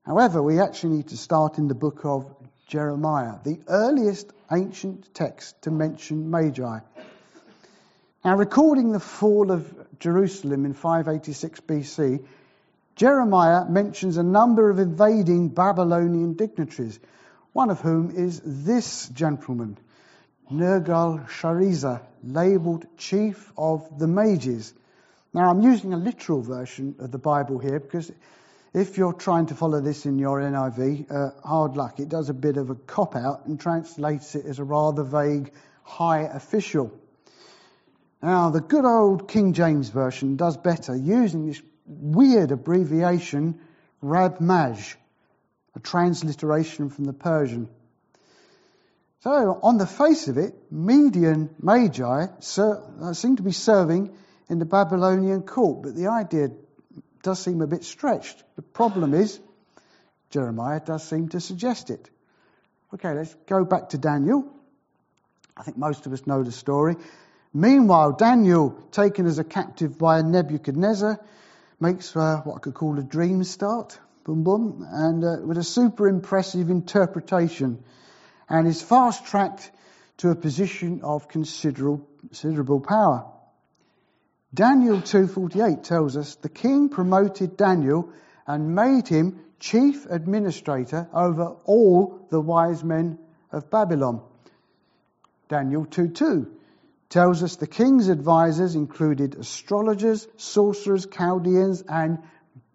However, 0.05 0.43
we 0.43 0.61
actually 0.61 0.97
need 0.97 1.09
to 1.09 1.17
start 1.17 1.59
in 1.59 1.69
the 1.69 1.75
book 1.75 2.05
of 2.05 2.35
Jeremiah, 2.67 3.37
the 3.45 3.61
earliest 3.69 4.33
ancient 4.51 5.15
text 5.15 5.63
to 5.63 5.71
mention 5.71 6.31
Magi. 6.31 6.79
Now, 8.25 8.37
recording 8.37 8.93
the 8.93 9.01
fall 9.01 9.51
of 9.51 9.73
Jerusalem 9.99 10.65
in 10.65 10.73
586 10.73 11.61
BC, 11.61 12.25
Jeremiah 12.97 13.65
mentions 13.69 14.17
a 14.17 14.23
number 14.23 14.71
of 14.71 14.79
invading 14.79 15.49
Babylonian 15.49 16.35
dignitaries, 16.35 17.01
one 17.53 17.71
of 17.71 17.81
whom 17.81 18.11
is 18.11 18.41
this 18.45 19.09
gentleman, 19.09 19.79
Nergal 20.51 21.29
Sharezer, 21.29 22.03
labeled 22.23 22.87
chief 22.97 23.53
of 23.59 23.99
the 23.99 24.07
mages. 24.07 24.73
Now, 25.33 25.51
I'm 25.51 25.61
using 25.61 25.93
a 25.93 25.97
literal 25.97 26.43
version 26.43 26.95
of 27.01 27.11
the 27.11 27.19
Bible 27.19 27.59
here 27.59 27.81
because 27.81 28.13
if 28.73 28.97
you're 28.97 29.13
trying 29.13 29.47
to 29.47 29.55
follow 29.55 29.81
this 29.81 30.07
in 30.07 30.19
your 30.19 30.41
NIV, 30.41 31.11
uh, 31.11 31.31
hard 31.47 31.77
luck. 31.77 31.99
It 31.99 32.09
does 32.09 32.29
a 32.29 32.35
bit 32.35 32.57
of 32.57 32.71
a 32.71 32.77
cop 32.77 33.17
out 33.17 33.47
and 33.47 33.59
translates 33.59 34.37
it 34.37 34.47
as 34.47 34.61
a 34.61 34.65
rather 34.65 35.03
vague 35.03 35.53
high 35.83 36.23
official. 36.23 36.93
Now, 38.23 38.51
the 38.51 38.61
good 38.61 38.85
old 38.85 39.29
King 39.29 39.53
James 39.53 39.89
Version 39.89 40.37
does 40.37 40.57
better, 40.57 40.95
using 40.97 41.47
this 41.47 41.61
weird 41.87 42.51
abbreviation, 42.51 43.61
Rabmag, 44.03 44.97
a 45.75 45.81
transliteration 45.81 46.91
from 46.91 47.05
the 47.05 47.13
Persian. 47.13 47.69
So, 49.21 49.59
on 49.63 49.79
the 49.79 49.87
face 49.87 50.29
of 50.29 50.37
it, 50.37 50.55
Median 50.71 51.55
Magi 51.61 52.27
uh, 52.59 53.13
seem 53.15 53.37
to 53.37 53.43
be 53.43 53.53
serving 53.53 54.15
in 54.51 54.59
the 54.59 54.67
Babylonian 54.67 55.43
court, 55.43 55.83
but 55.83 55.95
the 55.97 56.09
idea 56.09 56.51
does 57.23 57.39
seem 57.41 57.63
a 57.63 57.67
bit 57.67 57.85
stretched. 57.85 58.43
The 58.57 58.63
problem 58.63 59.15
is, 59.15 59.41
Jeremiah 60.29 60.81
does 60.85 61.03
seem 61.09 61.31
to 61.31 61.41
suggest 61.41 61.91
it. 61.91 62.11
Okay, 62.93 63.15
let's 63.15 63.35
go 63.47 63.65
back 63.65 63.91
to 63.91 63.99
Daniel. 63.99 64.45
I 65.57 65.63
think 65.63 65.79
most 65.79 66.07
of 66.07 66.13
us 66.13 66.27
know 66.27 66.43
the 66.43 66.53
story. 66.53 66.97
Meanwhile, 67.55 68.13
Daniel, 68.13 68.79
taken 68.91 69.27
as 69.27 69.39
a 69.39 69.45
captive 69.45 69.97
by 69.97 70.21
Nebuchadnezzar, 70.23 71.19
makes 71.85 72.15
what 72.15 72.57
I 72.57 72.59
could 72.61 72.73
call 72.73 72.99
a 72.99 73.03
dream 73.03 73.45
start, 73.45 73.99
boom 74.25 74.43
boom, 74.43 74.87
and 74.91 75.23
uh, 75.23 75.37
with 75.45 75.59
a 75.59 75.63
super 75.63 76.09
impressive 76.09 76.71
interpretation, 76.71 77.85
and 78.49 78.67
is 78.67 78.81
fast 78.81 79.27
tracked 79.27 79.71
to 80.17 80.31
a 80.31 80.35
position 80.35 81.03
of 81.03 81.29
considerable, 81.29 82.09
considerable 82.21 82.81
power. 82.81 83.27
Daniel 84.55 84.97
2:48 84.97 85.83
tells 85.83 86.17
us 86.17 86.37
the 86.37 86.49
king 86.49 86.89
promoted 86.89 87.59
Daniel 87.59 88.09
and 88.47 88.75
made 88.75 89.07
him 89.07 89.41
chief 89.61 90.07
administrator 90.09 91.07
over 91.13 91.57
all 91.67 92.27
the 92.31 92.41
wise 92.41 92.83
men 92.83 93.19
of 93.53 93.69
Babylon. 93.69 94.23
Daniel 95.51 95.85
2:2 95.85 96.47
tells 97.15 97.45
us 97.45 97.55
the 97.55 97.67
king's 97.69 98.09
advisors 98.09 98.75
included 98.75 99.37
astrologers, 99.37 100.27
sorcerers, 100.37 101.07
Chaldeans, 101.07 101.85
and 101.89 102.19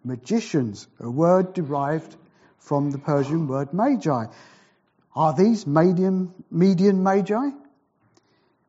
magicians, 0.02 0.88
a 0.98 1.10
word 1.10 1.52
derived 1.52 2.16
from 2.56 2.90
the 2.90 2.96
Persian 2.96 3.48
word 3.48 3.74
magi. 3.74 4.24
Are 5.14 5.34
these 5.34 5.66
medium, 5.66 6.32
median 6.50 7.02
magi? 7.02 7.50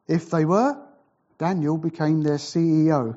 If 0.10 0.30
they 0.30 0.44
were, 0.44 0.78
Daniel 1.38 1.78
became 1.78 2.22
their 2.22 2.36
CEO. 2.36 3.16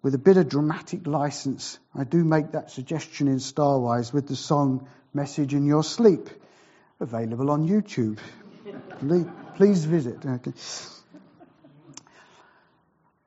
With 0.00 0.14
a 0.14 0.18
bit 0.18 0.36
of 0.36 0.48
dramatic 0.48 1.08
license, 1.08 1.76
I 1.92 2.04
do 2.04 2.22
make 2.22 2.52
that 2.52 2.70
suggestion 2.70 3.26
in 3.26 3.38
Starwise 3.38 4.12
with 4.12 4.28
the 4.28 4.36
song 4.36 4.86
Message 5.12 5.54
in 5.54 5.66
Your 5.66 5.82
Sleep, 5.82 6.30
available 7.00 7.50
on 7.50 7.66
YouTube. 7.66 8.20
Please 9.56 9.84
visit. 9.84 10.24
Okay. 10.24 10.52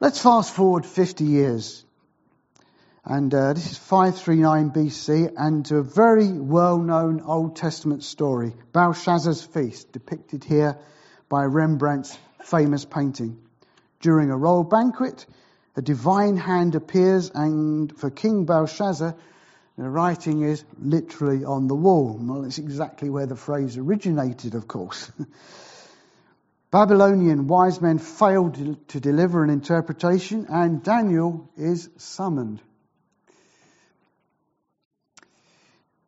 Let's 0.01 0.21
fast 0.21 0.53
forward 0.53 0.85
50 0.85 1.23
years. 1.23 1.85
And 3.05 3.33
uh, 3.33 3.53
this 3.53 3.71
is 3.71 3.77
539 3.77 4.71
BC, 4.71 5.33
and 5.37 5.65
to 5.67 5.77
a 5.77 5.83
very 5.83 6.33
well 6.33 6.79
known 6.79 7.21
Old 7.21 7.55
Testament 7.55 8.03
story, 8.03 8.53
Belshazzar's 8.73 9.41
feast, 9.41 9.93
depicted 9.93 10.43
here 10.43 10.77
by 11.29 11.43
Rembrandt's 11.43 12.17
famous 12.43 12.83
painting. 12.83 13.39
During 14.01 14.31
a 14.31 14.37
royal 14.37 14.65
banquet, 14.65 15.25
a 15.77 15.81
divine 15.81 16.35
hand 16.35 16.75
appears, 16.75 17.31
and 17.33 17.97
for 17.97 18.09
King 18.09 18.43
Belshazzar, 18.43 19.15
the 19.77 19.89
writing 19.89 20.41
is 20.41 20.65
literally 20.77 21.45
on 21.45 21.67
the 21.67 21.75
wall. 21.75 22.19
Well, 22.21 22.43
it's 22.43 22.57
exactly 22.57 23.09
where 23.09 23.27
the 23.27 23.37
phrase 23.37 23.77
originated, 23.77 24.55
of 24.55 24.67
course. 24.67 25.09
Babylonian 26.75 27.47
wise 27.47 27.79
men 27.79 27.99
failed 27.99 28.55
to 28.89 28.99
deliver 28.99 29.45
an 29.45 29.49
interpretation, 29.49 30.47
and 30.49 30.83
Daniel 30.83 31.49
is 31.55 31.87
summoned. 31.95 32.61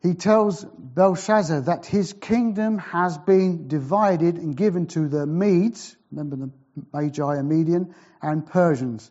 He 0.02 0.14
tells 0.14 0.66
Belshazzar 0.66 1.62
that 1.62 1.86
his 1.86 2.12
kingdom 2.12 2.80
has 2.80 3.18
been 3.18 3.70
divided 3.70 4.36
and 4.36 4.58
given 4.58 4.88
to 4.88 5.08
the 5.08 5.26
Medes, 5.26 5.96
remember 6.12 6.36
the 6.36 6.52
Magi 6.92 7.36
and 7.38 7.48
Median, 7.48 7.96
and 8.22 8.46
Persians. 8.46 9.10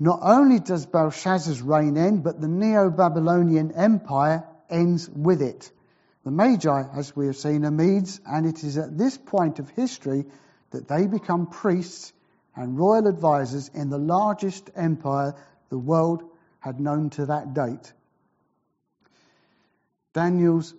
Not 0.00 0.20
only 0.22 0.60
does 0.60 0.86
Belshazzar's 0.86 1.60
reign 1.60 1.98
end, 1.98 2.24
but 2.24 2.40
the 2.40 2.48
Neo 2.48 2.88
Babylonian 2.88 3.72
Empire 3.72 4.44
ends 4.70 5.10
with 5.10 5.42
it. 5.42 5.70
The 6.28 6.32
Magi, 6.32 6.82
as 6.94 7.16
we 7.16 7.24
have 7.24 7.38
seen, 7.38 7.64
are 7.64 7.70
Medes, 7.70 8.20
and 8.26 8.44
it 8.44 8.62
is 8.62 8.76
at 8.76 8.98
this 8.98 9.16
point 9.16 9.60
of 9.60 9.70
history 9.70 10.26
that 10.72 10.86
they 10.86 11.06
become 11.06 11.46
priests 11.46 12.12
and 12.54 12.78
royal 12.78 13.06
advisors 13.06 13.70
in 13.72 13.88
the 13.88 13.96
largest 13.96 14.68
empire 14.76 15.34
the 15.70 15.78
world 15.78 16.22
had 16.60 16.80
known 16.80 17.08
to 17.16 17.24
that 17.24 17.54
date. 17.54 17.94
Daniel's 20.12 20.74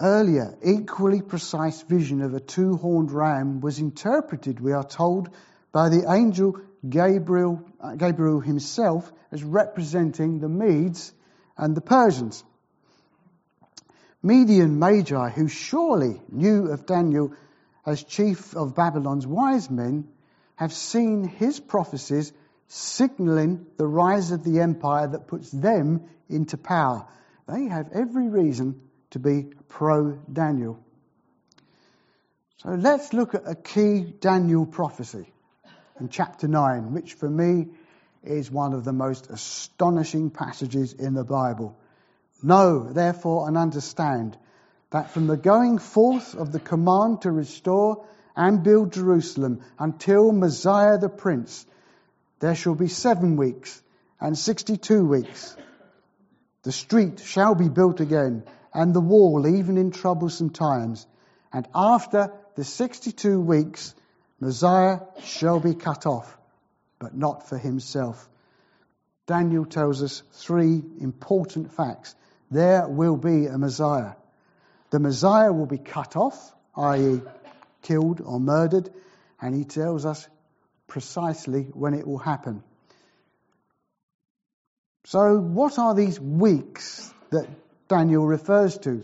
earlier, 0.00 0.58
equally 0.64 1.22
precise 1.22 1.80
vision 1.82 2.20
of 2.20 2.34
a 2.34 2.40
two 2.40 2.74
horned 2.74 3.12
ram 3.12 3.60
was 3.60 3.78
interpreted, 3.78 4.58
we 4.58 4.72
are 4.72 4.82
told, 4.82 5.30
by 5.70 5.88
the 5.88 6.12
angel 6.12 6.58
Gabriel, 6.88 7.62
uh, 7.80 7.94
Gabriel 7.94 8.40
himself 8.40 9.12
as 9.30 9.44
representing 9.44 10.40
the 10.40 10.48
Medes 10.48 11.12
and 11.56 11.76
the 11.76 11.80
Persians. 11.80 12.42
Median 14.24 14.78
Magi, 14.78 15.28
who 15.28 15.48
surely 15.48 16.18
knew 16.32 16.72
of 16.72 16.86
Daniel 16.86 17.34
as 17.84 18.02
chief 18.02 18.56
of 18.56 18.74
Babylon's 18.74 19.26
wise 19.26 19.70
men, 19.70 20.08
have 20.56 20.72
seen 20.72 21.24
his 21.24 21.60
prophecies 21.60 22.32
signaling 22.66 23.66
the 23.76 23.86
rise 23.86 24.30
of 24.30 24.42
the 24.42 24.60
empire 24.60 25.06
that 25.08 25.26
puts 25.26 25.50
them 25.50 26.08
into 26.30 26.56
power. 26.56 27.06
They 27.46 27.66
have 27.66 27.92
every 27.92 28.28
reason 28.28 28.80
to 29.10 29.18
be 29.18 29.48
pro 29.68 30.12
Daniel. 30.32 30.82
So 32.62 32.70
let's 32.70 33.12
look 33.12 33.34
at 33.34 33.42
a 33.44 33.54
key 33.54 34.00
Daniel 34.20 34.64
prophecy 34.64 35.30
in 36.00 36.08
chapter 36.08 36.48
9, 36.48 36.94
which 36.94 37.12
for 37.12 37.28
me 37.28 37.66
is 38.22 38.50
one 38.50 38.72
of 38.72 38.84
the 38.84 38.92
most 38.94 39.28
astonishing 39.28 40.30
passages 40.30 40.94
in 40.94 41.12
the 41.12 41.24
Bible. 41.24 41.76
Know, 42.42 42.92
therefore, 42.92 43.48
and 43.48 43.56
understand 43.56 44.36
that 44.90 45.10
from 45.10 45.26
the 45.26 45.36
going 45.36 45.78
forth 45.78 46.34
of 46.34 46.52
the 46.52 46.60
command 46.60 47.22
to 47.22 47.30
restore 47.30 48.06
and 48.36 48.62
build 48.62 48.92
Jerusalem 48.92 49.62
until 49.78 50.30
Messiah 50.32 50.98
the 50.98 51.08
Prince, 51.08 51.66
there 52.40 52.54
shall 52.54 52.74
be 52.74 52.88
seven 52.88 53.36
weeks 53.36 53.82
and 54.20 54.36
sixty 54.36 54.76
two 54.76 55.06
weeks. 55.06 55.56
The 56.64 56.72
street 56.72 57.20
shall 57.20 57.54
be 57.54 57.68
built 57.68 58.00
again, 58.00 58.44
and 58.72 58.92
the 58.92 59.00
wall 59.00 59.46
even 59.46 59.78
in 59.78 59.90
troublesome 59.90 60.50
times. 60.50 61.06
And 61.52 61.66
after 61.74 62.32
the 62.56 62.64
sixty 62.64 63.12
two 63.12 63.40
weeks, 63.40 63.94
Messiah 64.40 65.00
shall 65.22 65.60
be 65.60 65.74
cut 65.74 66.06
off, 66.06 66.36
but 66.98 67.16
not 67.16 67.48
for 67.48 67.56
himself. 67.56 68.28
Daniel 69.26 69.64
tells 69.64 70.02
us 70.02 70.22
three 70.32 70.82
important 71.00 71.72
facts. 71.72 72.14
There 72.54 72.86
will 72.86 73.16
be 73.16 73.46
a 73.46 73.58
Messiah. 73.58 74.12
The 74.90 75.00
Messiah 75.00 75.52
will 75.52 75.66
be 75.66 75.78
cut 75.78 76.14
off, 76.14 76.54
i.e., 76.76 77.20
killed 77.82 78.20
or 78.20 78.38
murdered, 78.38 78.90
and 79.42 79.56
he 79.56 79.64
tells 79.64 80.06
us 80.06 80.28
precisely 80.86 81.64
when 81.74 81.94
it 81.94 82.06
will 82.06 82.18
happen. 82.18 82.62
So, 85.06 85.36
what 85.36 85.80
are 85.80 85.96
these 85.96 86.20
weeks 86.20 87.12
that 87.30 87.48
Daniel 87.88 88.24
refers 88.24 88.78
to? 88.78 89.02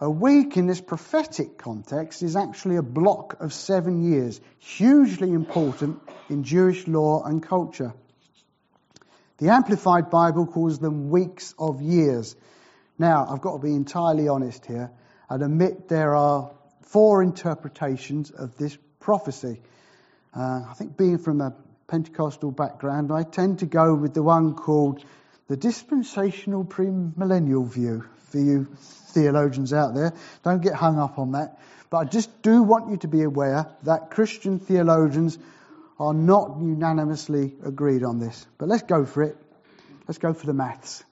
A 0.00 0.10
week 0.10 0.56
in 0.56 0.66
this 0.66 0.80
prophetic 0.80 1.58
context 1.58 2.24
is 2.24 2.34
actually 2.34 2.74
a 2.74 2.82
block 2.82 3.40
of 3.40 3.52
seven 3.52 4.02
years, 4.02 4.40
hugely 4.58 5.30
important 5.30 6.00
in 6.28 6.42
Jewish 6.42 6.88
law 6.88 7.22
and 7.22 7.40
culture. 7.40 7.94
The 9.38 9.50
Amplified 9.50 10.10
Bible 10.10 10.46
calls 10.46 10.80
them 10.80 11.10
weeks 11.10 11.54
of 11.60 11.80
years. 11.80 12.34
Now, 12.98 13.28
I've 13.30 13.40
got 13.40 13.52
to 13.52 13.62
be 13.62 13.72
entirely 13.72 14.26
honest 14.26 14.66
here 14.66 14.90
and 15.30 15.42
admit 15.42 15.88
there 15.88 16.16
are 16.16 16.50
four 16.82 17.22
interpretations 17.22 18.32
of 18.32 18.56
this 18.56 18.76
prophecy. 18.98 19.60
Uh, 20.34 20.62
I 20.68 20.74
think 20.74 20.96
being 20.96 21.18
from 21.18 21.40
a 21.40 21.54
Pentecostal 21.86 22.50
background, 22.50 23.12
I 23.12 23.22
tend 23.22 23.60
to 23.60 23.66
go 23.66 23.94
with 23.94 24.12
the 24.12 24.24
one 24.24 24.54
called 24.54 25.04
the 25.46 25.56
dispensational 25.56 26.64
premillennial 26.64 27.66
view 27.72 28.04
for 28.30 28.38
you 28.38 28.66
theologians 29.12 29.72
out 29.72 29.94
there. 29.94 30.14
Don't 30.42 30.62
get 30.62 30.74
hung 30.74 30.98
up 30.98 31.16
on 31.16 31.32
that. 31.32 31.60
But 31.90 31.98
I 31.98 32.04
just 32.04 32.42
do 32.42 32.64
want 32.64 32.90
you 32.90 32.96
to 32.98 33.08
be 33.08 33.22
aware 33.22 33.68
that 33.84 34.10
Christian 34.10 34.58
theologians 34.58 35.38
are 35.98 36.14
not 36.14 36.58
unanimously 36.60 37.54
agreed 37.64 38.04
on 38.04 38.18
this. 38.18 38.46
But 38.58 38.68
let's 38.68 38.84
go 38.84 39.04
for 39.04 39.22
it. 39.22 39.36
Let's 40.06 40.18
go 40.18 40.32
for 40.32 40.46
the 40.46 40.54
maths. 40.54 41.04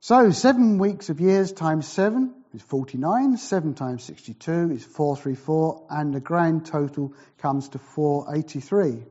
So, 0.00 0.30
seven 0.30 0.78
weeks 0.78 1.10
of 1.10 1.20
years 1.20 1.52
times 1.52 1.86
seven 1.86 2.34
is 2.54 2.62
49, 2.62 3.36
seven 3.36 3.74
times 3.74 4.04
62 4.04 4.70
is 4.72 4.84
434, 4.84 5.86
and 5.90 6.14
the 6.14 6.20
grand 6.20 6.66
total 6.66 7.12
comes 7.38 7.68
to 7.70 7.78
483. 7.78 9.02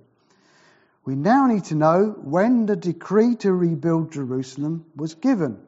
We 1.06 1.16
now 1.16 1.48
need 1.48 1.66
to 1.66 1.76
know 1.76 2.16
when 2.22 2.66
the 2.66 2.76
decree 2.76 3.36
to 3.38 3.54
rebuild 3.54 4.12
Jerusalem 4.12 4.86
was 4.96 5.14
given. 5.14 5.60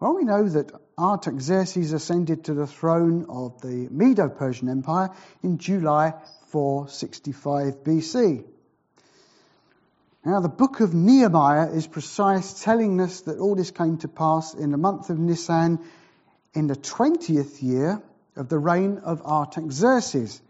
Well, 0.00 0.14
we 0.14 0.24
know 0.24 0.48
that 0.48 0.72
Artaxerxes 0.98 1.92
ascended 1.92 2.44
to 2.44 2.54
the 2.54 2.66
throne 2.66 3.26
of 3.28 3.60
the 3.60 3.88
Medo 3.90 4.28
Persian 4.28 4.68
Empire 4.68 5.10
in 5.42 5.58
July 5.58 6.14
465 6.48 7.84
BC. 7.84 8.44
Now, 10.24 10.40
the 10.40 10.48
book 10.48 10.80
of 10.80 10.94
Nehemiah 10.94 11.70
is 11.70 11.86
precise, 11.86 12.62
telling 12.62 13.00
us 13.00 13.22
that 13.22 13.38
all 13.38 13.54
this 13.54 13.70
came 13.70 13.98
to 13.98 14.08
pass 14.08 14.54
in 14.54 14.70
the 14.70 14.76
month 14.76 15.10
of 15.10 15.18
Nisan 15.18 15.78
in 16.54 16.66
the 16.66 16.74
20th 16.74 17.62
year 17.62 18.02
of 18.36 18.48
the 18.48 18.58
reign 18.58 18.98
of 19.04 19.22
Artaxerxes. 19.22 20.40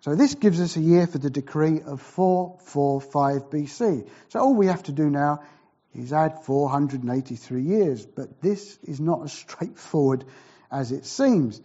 So, 0.00 0.14
this 0.14 0.34
gives 0.34 0.60
us 0.60 0.76
a 0.76 0.80
year 0.80 1.06
for 1.06 1.18
the 1.18 1.30
decree 1.30 1.80
of 1.80 2.00
445 2.00 3.50
BC. 3.50 4.08
So, 4.28 4.40
all 4.40 4.54
we 4.54 4.66
have 4.66 4.82
to 4.84 4.92
do 4.92 5.10
now 5.10 5.42
is 5.94 6.12
add 6.12 6.44
483 6.44 7.62
years, 7.62 8.06
but 8.06 8.40
this 8.40 8.78
is 8.84 9.00
not 9.00 9.24
as 9.24 9.32
straightforward 9.46 10.24
as 10.70 10.92
it 10.92 11.06
seems. 11.06 11.60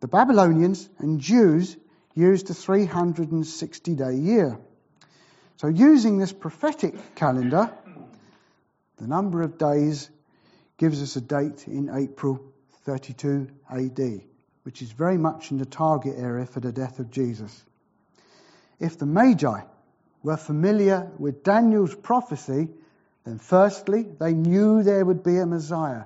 The 0.00 0.08
Babylonians 0.08 0.88
and 0.98 1.20
Jews 1.20 1.76
used 2.14 2.50
a 2.50 2.54
360 2.54 3.94
day 3.94 4.14
year. 4.14 4.58
So, 5.56 5.68
using 5.68 6.18
this 6.18 6.32
prophetic 6.32 7.14
calendar, 7.14 7.72
the 8.96 9.06
number 9.06 9.42
of 9.42 9.58
days 9.58 10.10
gives 10.76 11.02
us 11.02 11.16
a 11.16 11.20
date 11.20 11.68
in 11.68 11.88
April 11.94 12.40
32 12.84 13.48
AD, 13.70 14.22
which 14.64 14.82
is 14.82 14.90
very 14.90 15.18
much 15.18 15.50
in 15.50 15.58
the 15.58 15.66
target 15.66 16.14
area 16.18 16.46
for 16.46 16.60
the 16.60 16.72
death 16.72 16.98
of 16.98 17.10
Jesus. 17.10 17.64
If 18.80 18.98
the 18.98 19.06
Magi 19.06 19.60
were 20.22 20.36
familiar 20.36 21.10
with 21.18 21.44
Daniel's 21.44 21.94
prophecy, 21.94 22.68
then, 23.24 23.38
firstly, 23.38 24.06
they 24.18 24.34
knew 24.34 24.82
there 24.82 25.04
would 25.04 25.22
be 25.22 25.38
a 25.38 25.46
Messiah, 25.46 26.04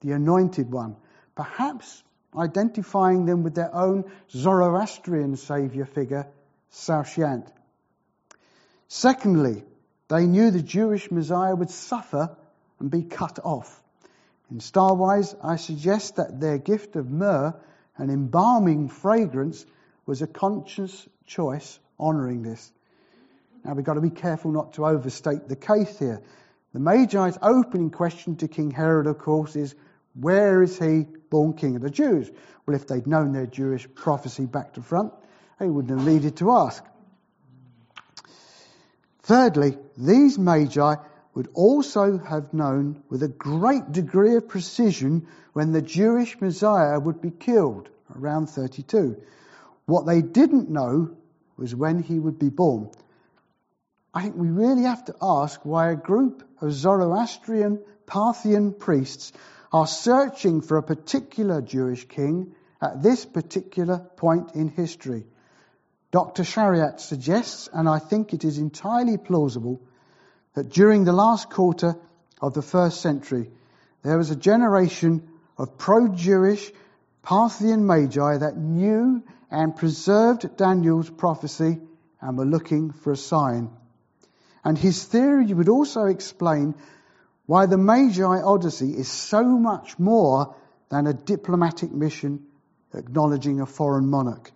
the 0.00 0.12
anointed 0.12 0.72
one, 0.72 0.96
perhaps 1.36 2.02
identifying 2.36 3.26
them 3.26 3.42
with 3.42 3.54
their 3.54 3.74
own 3.74 4.04
Zoroastrian 4.30 5.36
saviour 5.36 5.86
figure, 5.86 6.26
Saoshyant. 6.72 7.46
Secondly, 8.88 9.64
they 10.08 10.26
knew 10.26 10.50
the 10.50 10.62
Jewish 10.62 11.10
Messiah 11.10 11.54
would 11.54 11.70
suffer 11.70 12.36
and 12.78 12.90
be 12.90 13.02
cut 13.02 13.38
off. 13.44 13.82
In 14.50 14.58
Starwise, 14.58 15.36
I 15.42 15.56
suggest 15.56 16.16
that 16.16 16.40
their 16.40 16.58
gift 16.58 16.96
of 16.96 17.10
myrrh, 17.10 17.54
an 17.96 18.10
embalming 18.10 18.88
fragrance, 18.88 19.64
was 20.06 20.22
a 20.22 20.26
conscious 20.26 21.08
choice 21.26 21.78
honouring 22.00 22.42
this. 22.42 22.72
Now 23.64 23.74
we've 23.74 23.84
got 23.84 23.94
to 23.94 24.00
be 24.00 24.10
careful 24.10 24.50
not 24.50 24.72
to 24.74 24.86
overstate 24.86 25.48
the 25.48 25.56
case 25.56 25.98
here. 25.98 26.20
The 26.72 26.80
Magi's 26.80 27.38
opening 27.40 27.90
question 27.90 28.36
to 28.36 28.48
King 28.48 28.70
Herod, 28.70 29.06
of 29.06 29.18
course, 29.18 29.54
is 29.54 29.74
where 30.14 30.62
is 30.62 30.78
he 30.78 31.06
born 31.30 31.54
king 31.54 31.76
of 31.76 31.82
the 31.82 31.90
Jews? 31.90 32.30
Well, 32.66 32.76
if 32.76 32.86
they'd 32.86 33.06
known 33.06 33.32
their 33.32 33.46
Jewish 33.46 33.88
prophecy 33.94 34.46
back 34.46 34.74
to 34.74 34.82
front, 34.82 35.12
they 35.58 35.68
wouldn't 35.68 35.98
have 35.98 36.06
needed 36.06 36.36
to 36.36 36.52
ask. 36.52 36.84
Thirdly, 39.22 39.78
these 39.96 40.38
Magi 40.38 40.96
would 41.34 41.48
also 41.54 42.18
have 42.18 42.52
known 42.52 43.02
with 43.08 43.22
a 43.22 43.28
great 43.28 43.92
degree 43.92 44.34
of 44.34 44.48
precision 44.48 45.28
when 45.52 45.72
the 45.72 45.82
Jewish 45.82 46.40
Messiah 46.40 46.98
would 46.98 47.20
be 47.20 47.30
killed, 47.30 47.88
around 48.16 48.48
32. 48.48 49.16
What 49.86 50.06
they 50.06 50.22
didn't 50.22 50.68
know 50.70 51.10
was 51.56 51.74
when 51.74 52.02
he 52.02 52.18
would 52.18 52.38
be 52.38 52.48
born. 52.48 52.90
I 54.12 54.22
think 54.22 54.36
we 54.36 54.48
really 54.48 54.82
have 54.82 55.04
to 55.04 55.14
ask 55.22 55.60
why 55.64 55.90
a 55.90 55.96
group 55.96 56.42
of 56.60 56.72
Zoroastrian 56.72 57.80
Parthian 58.06 58.72
priests 58.72 59.32
are 59.72 59.86
searching 59.86 60.60
for 60.60 60.76
a 60.76 60.82
particular 60.82 61.60
Jewish 61.62 62.06
king 62.08 62.54
at 62.80 63.02
this 63.02 63.24
particular 63.24 63.98
point 64.16 64.54
in 64.54 64.68
history. 64.68 65.26
Dr. 66.10 66.42
Shariat 66.42 66.98
suggests, 66.98 67.68
and 67.72 67.88
I 67.88 68.00
think 68.00 68.34
it 68.34 68.44
is 68.44 68.58
entirely 68.58 69.16
plausible, 69.16 69.80
that 70.54 70.70
during 70.70 71.04
the 71.04 71.12
last 71.12 71.50
quarter 71.50 71.96
of 72.40 72.54
the 72.54 72.62
first 72.62 73.00
century, 73.00 73.50
there 74.02 74.18
was 74.18 74.30
a 74.30 74.36
generation 74.36 75.28
of 75.56 75.78
pro 75.78 76.08
Jewish 76.08 76.72
Parthian 77.22 77.86
magi 77.86 78.38
that 78.38 78.56
knew 78.56 79.22
and 79.50 79.76
preserved 79.76 80.56
Daniel's 80.56 81.10
prophecy 81.10 81.78
and 82.20 82.38
were 82.38 82.46
looking 82.46 82.92
for 82.92 83.12
a 83.12 83.16
sign. 83.16 83.70
And 84.64 84.76
his 84.76 85.04
theory 85.04 85.52
would 85.52 85.68
also 85.68 86.06
explain 86.06 86.74
why 87.50 87.66
the 87.66 87.76
Magi 87.76 88.22
Odyssey 88.22 88.92
is 88.92 89.08
so 89.08 89.42
much 89.42 89.98
more 89.98 90.54
than 90.88 91.08
a 91.08 91.12
diplomatic 91.12 91.90
mission 91.90 92.46
acknowledging 92.94 93.60
a 93.60 93.66
foreign 93.66 94.06
monarch. 94.06 94.52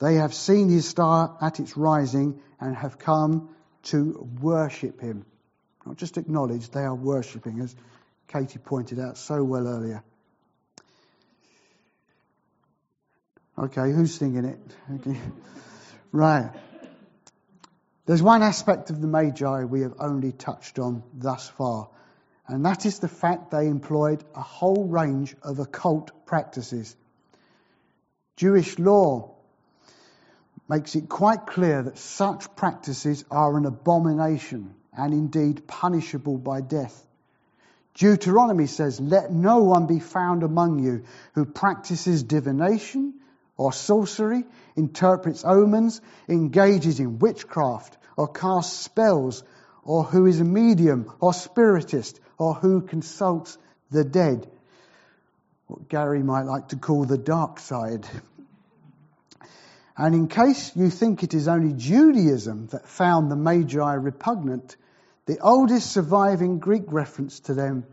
They 0.00 0.16
have 0.16 0.34
seen 0.34 0.68
his 0.68 0.84
star 0.88 1.38
at 1.40 1.60
its 1.60 1.76
rising 1.76 2.40
and 2.58 2.74
have 2.74 2.98
come 2.98 3.50
to 3.84 4.28
worship 4.42 5.00
him. 5.00 5.24
Not 5.86 5.96
just 5.96 6.18
acknowledge, 6.18 6.70
they 6.70 6.80
are 6.80 6.96
worshipping, 6.96 7.60
as 7.60 7.72
Katie 8.26 8.58
pointed 8.58 8.98
out 8.98 9.16
so 9.16 9.44
well 9.44 9.68
earlier. 9.68 10.02
Okay, 13.56 13.92
who's 13.92 14.12
singing 14.12 14.44
it? 14.44 14.58
Okay. 14.92 15.16
Right. 16.10 16.50
There's 18.06 18.22
one 18.22 18.42
aspect 18.42 18.90
of 18.90 19.00
the 19.00 19.06
Magi 19.06 19.64
we 19.64 19.82
have 19.82 19.94
only 20.00 20.32
touched 20.32 20.80
on 20.80 21.04
thus 21.12 21.48
far, 21.48 21.88
and 22.46 22.64
that 22.66 22.84
is 22.86 22.98
the 22.98 23.08
fact 23.08 23.50
they 23.50 23.66
employed 23.66 24.22
a 24.34 24.42
whole 24.42 24.86
range 24.86 25.34
of 25.42 25.58
occult 25.58 26.26
practices. 26.26 26.94
Jewish 28.36 28.78
law 28.78 29.34
makes 30.68 30.94
it 30.94 31.08
quite 31.08 31.46
clear 31.46 31.82
that 31.82 31.98
such 31.98 32.54
practices 32.56 33.24
are 33.30 33.56
an 33.56 33.64
abomination 33.64 34.74
and 34.92 35.12
indeed 35.12 35.66
punishable 35.66 36.38
by 36.38 36.60
death. 36.60 37.00
Deuteronomy 37.94 38.66
says, 38.66 39.00
Let 39.00 39.30
no 39.30 39.62
one 39.62 39.86
be 39.86 40.00
found 40.00 40.42
among 40.42 40.80
you 40.80 41.04
who 41.34 41.44
practices 41.44 42.22
divination 42.22 43.14
or 43.56 43.72
sorcery, 43.72 44.44
interprets 44.76 45.44
omens, 45.44 46.00
engages 46.28 46.98
in 46.98 47.18
witchcraft, 47.18 47.96
or 48.16 48.28
casts 48.28 48.76
spells, 48.76 49.44
or 49.84 50.04
who 50.04 50.26
is 50.26 50.40
a 50.40 50.44
medium 50.44 51.12
or 51.20 51.32
spiritist, 51.32 52.20
or 52.38 52.54
who 52.54 52.80
consults 52.80 53.56
the 53.90 54.04
dead. 54.04 54.50
What 55.66 55.88
Gary 55.88 56.22
might 56.22 56.42
like 56.42 56.68
to 56.68 56.76
call 56.76 57.04
the 57.04 57.18
dark 57.18 57.60
side. 57.60 58.06
And 59.96 60.14
in 60.14 60.26
case 60.26 60.72
you 60.74 60.90
think 60.90 61.22
it 61.22 61.34
is 61.34 61.46
only 61.46 61.72
Judaism 61.72 62.66
that 62.68 62.88
found 62.88 63.30
the 63.30 63.36
Magi 63.36 63.94
repugnant, 63.94 64.76
the 65.26 65.38
oldest 65.38 65.90
surviving 65.92 66.58
Greek 66.58 66.84
reference 66.88 67.40
to 67.40 67.54
them 67.54 67.84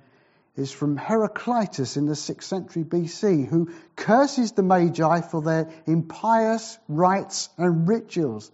is 0.57 0.71
from 0.71 0.97
Heraclitus 0.97 1.95
in 1.97 2.07
the 2.07 2.13
6th 2.13 2.43
century 2.43 2.83
BC, 2.83 3.47
who 3.47 3.71
curses 3.95 4.51
the 4.51 4.63
Magi 4.63 5.21
for 5.21 5.41
their 5.41 5.69
impious 5.85 6.77
rites 6.89 7.49
and 7.57 7.87
rituals. 7.87 8.51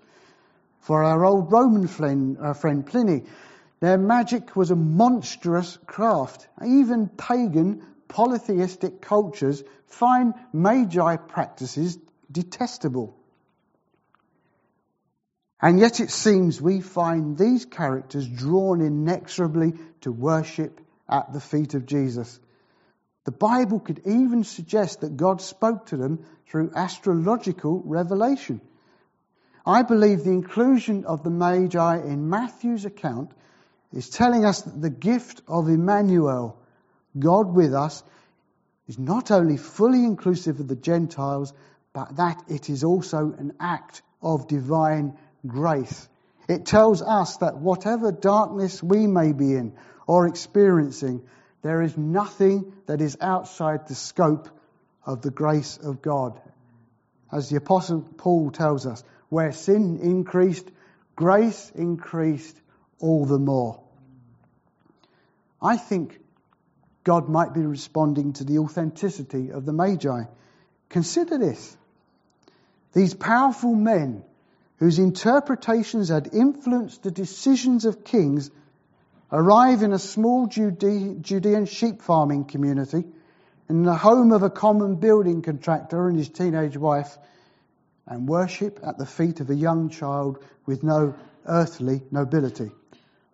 For 0.88 1.04
our 1.04 1.26
old 1.26 1.52
Roman 1.52 1.86
friend, 1.86 2.38
uh, 2.41 2.54
friend 2.54 2.86
Pliny, 2.86 3.26
their 3.82 3.97
magic 3.97 4.56
was 4.56 4.71
a 4.71 4.76
monstrous 4.78 5.78
craft. 5.86 6.47
Even 6.65 7.10
pagan, 7.10 7.86
polytheistic 8.08 9.02
cultures 9.02 9.62
find 9.88 10.34
Magi 10.54 11.17
practices 11.17 11.97
detestable. 12.32 13.17
And 15.62 15.78
yet 15.78 16.00
it 16.00 16.10
seems 16.10 16.62
we 16.62 16.80
find 16.80 17.38
these 17.38 17.65
characters 17.65 18.26
drawn 18.26 18.80
inexorably 18.80 19.73
to 20.04 20.12
worship 20.13 20.80
at 21.10 21.34
the 21.34 21.41
feet 21.41 21.73
of 21.73 21.86
Jesus. 21.86 22.39
The 23.26 23.34
Bible 23.34 23.82
could 23.82 24.04
even 24.06 24.45
suggest 24.45 25.02
that 25.02 25.17
God 25.17 25.41
spoke 25.41 25.88
to 25.88 25.97
them 25.97 26.23
through 26.50 26.71
astrological 26.73 27.82
revelation. 27.84 28.62
I 29.67 29.84
believe 29.84 30.23
the 30.23 30.32
inclusion 30.32 31.03
of 31.03 31.23
the 31.23 31.30
Magi 31.30 31.97
in 31.97 32.30
Matthew's 32.30 32.86
account 32.86 33.34
is 33.91 34.10
telling 34.10 34.45
us 34.45 34.62
that 34.62 34.82
the 34.82 34.89
gift 34.89 35.41
of 35.45 35.67
Emmanuel, 35.67 36.58
God 37.19 37.53
with 37.53 37.73
us, 37.73 38.01
is 38.88 38.97
not 38.97 39.30
only 39.30 39.58
fully 39.58 40.06
inclusive 40.06 40.62
of 40.62 40.69
the 40.69 40.77
Gentiles, 40.77 41.51
but 41.91 42.15
that 42.15 42.41
it 42.47 42.69
is 42.69 42.86
also 42.86 43.36
an 43.38 43.56
act 43.60 44.03
of 44.21 44.47
divine 44.47 45.17
grace. 45.45 46.08
It 46.47 46.65
tells 46.65 47.01
us 47.01 47.36
that 47.38 47.58
whatever 47.58 48.13
darkness 48.13 48.82
we 48.82 49.06
may 49.06 49.34
be 49.34 49.53
in 49.53 49.73
or 50.08 50.27
experiencing, 50.27 51.23
there 51.62 51.82
is 51.82 51.97
nothing 51.97 52.71
that 52.86 53.01
is 53.01 53.17
outside 53.19 53.89
the 53.89 53.95
scope 53.95 54.47
of 55.06 55.21
the 55.21 55.32
grace 55.32 55.75
of 55.75 56.01
God. 56.01 56.39
As 57.30 57.49
the 57.49 57.58
Apostle 57.58 58.08
Paul 58.15 58.51
tells 58.51 58.86
us, 58.86 59.03
where 59.29 59.51
sin 59.51 59.99
increased, 60.01 60.69
grace 61.15 61.71
increased 61.75 62.59
all 62.99 63.25
the 63.25 63.39
more. 63.39 63.81
I 65.61 65.77
think 65.77 66.19
God 67.03 67.29
might 67.29 67.53
be 67.53 67.65
responding 67.65 68.33
to 68.33 68.43
the 68.43 68.59
authenticity 68.59 69.51
of 69.51 69.65
the 69.65 69.73
Magi. 69.73 70.23
Consider 70.89 71.37
this. 71.37 71.77
These 72.93 73.13
powerful 73.13 73.75
men 73.75 74.23
whose 74.77 74.99
interpretations 74.99 76.09
had 76.09 76.33
influenced 76.33 77.03
the 77.03 77.11
decisions 77.11 77.85
of 77.85 78.03
kings 78.03 78.51
arrive 79.31 79.83
in 79.83 79.91
a 79.91 79.99
small 79.99 80.47
Judean 80.47 81.65
sheep 81.65 82.01
farming 82.01 82.45
community 82.45 83.03
in 83.69 83.83
the 83.83 83.95
home 83.95 84.31
of 84.31 84.43
a 84.43 84.49
common 84.49 84.95
building 84.95 85.41
contractor 85.41 86.07
and 86.07 86.17
his 86.17 86.29
teenage 86.29 86.77
wife 86.77 87.17
and 88.07 88.27
worship 88.27 88.79
at 88.83 88.97
the 88.97 89.05
feet 89.05 89.39
of 89.39 89.49
a 89.49 89.55
young 89.55 89.89
child 89.89 90.43
with 90.65 90.83
no 90.83 91.15
earthly 91.45 92.01
nobility. 92.11 92.71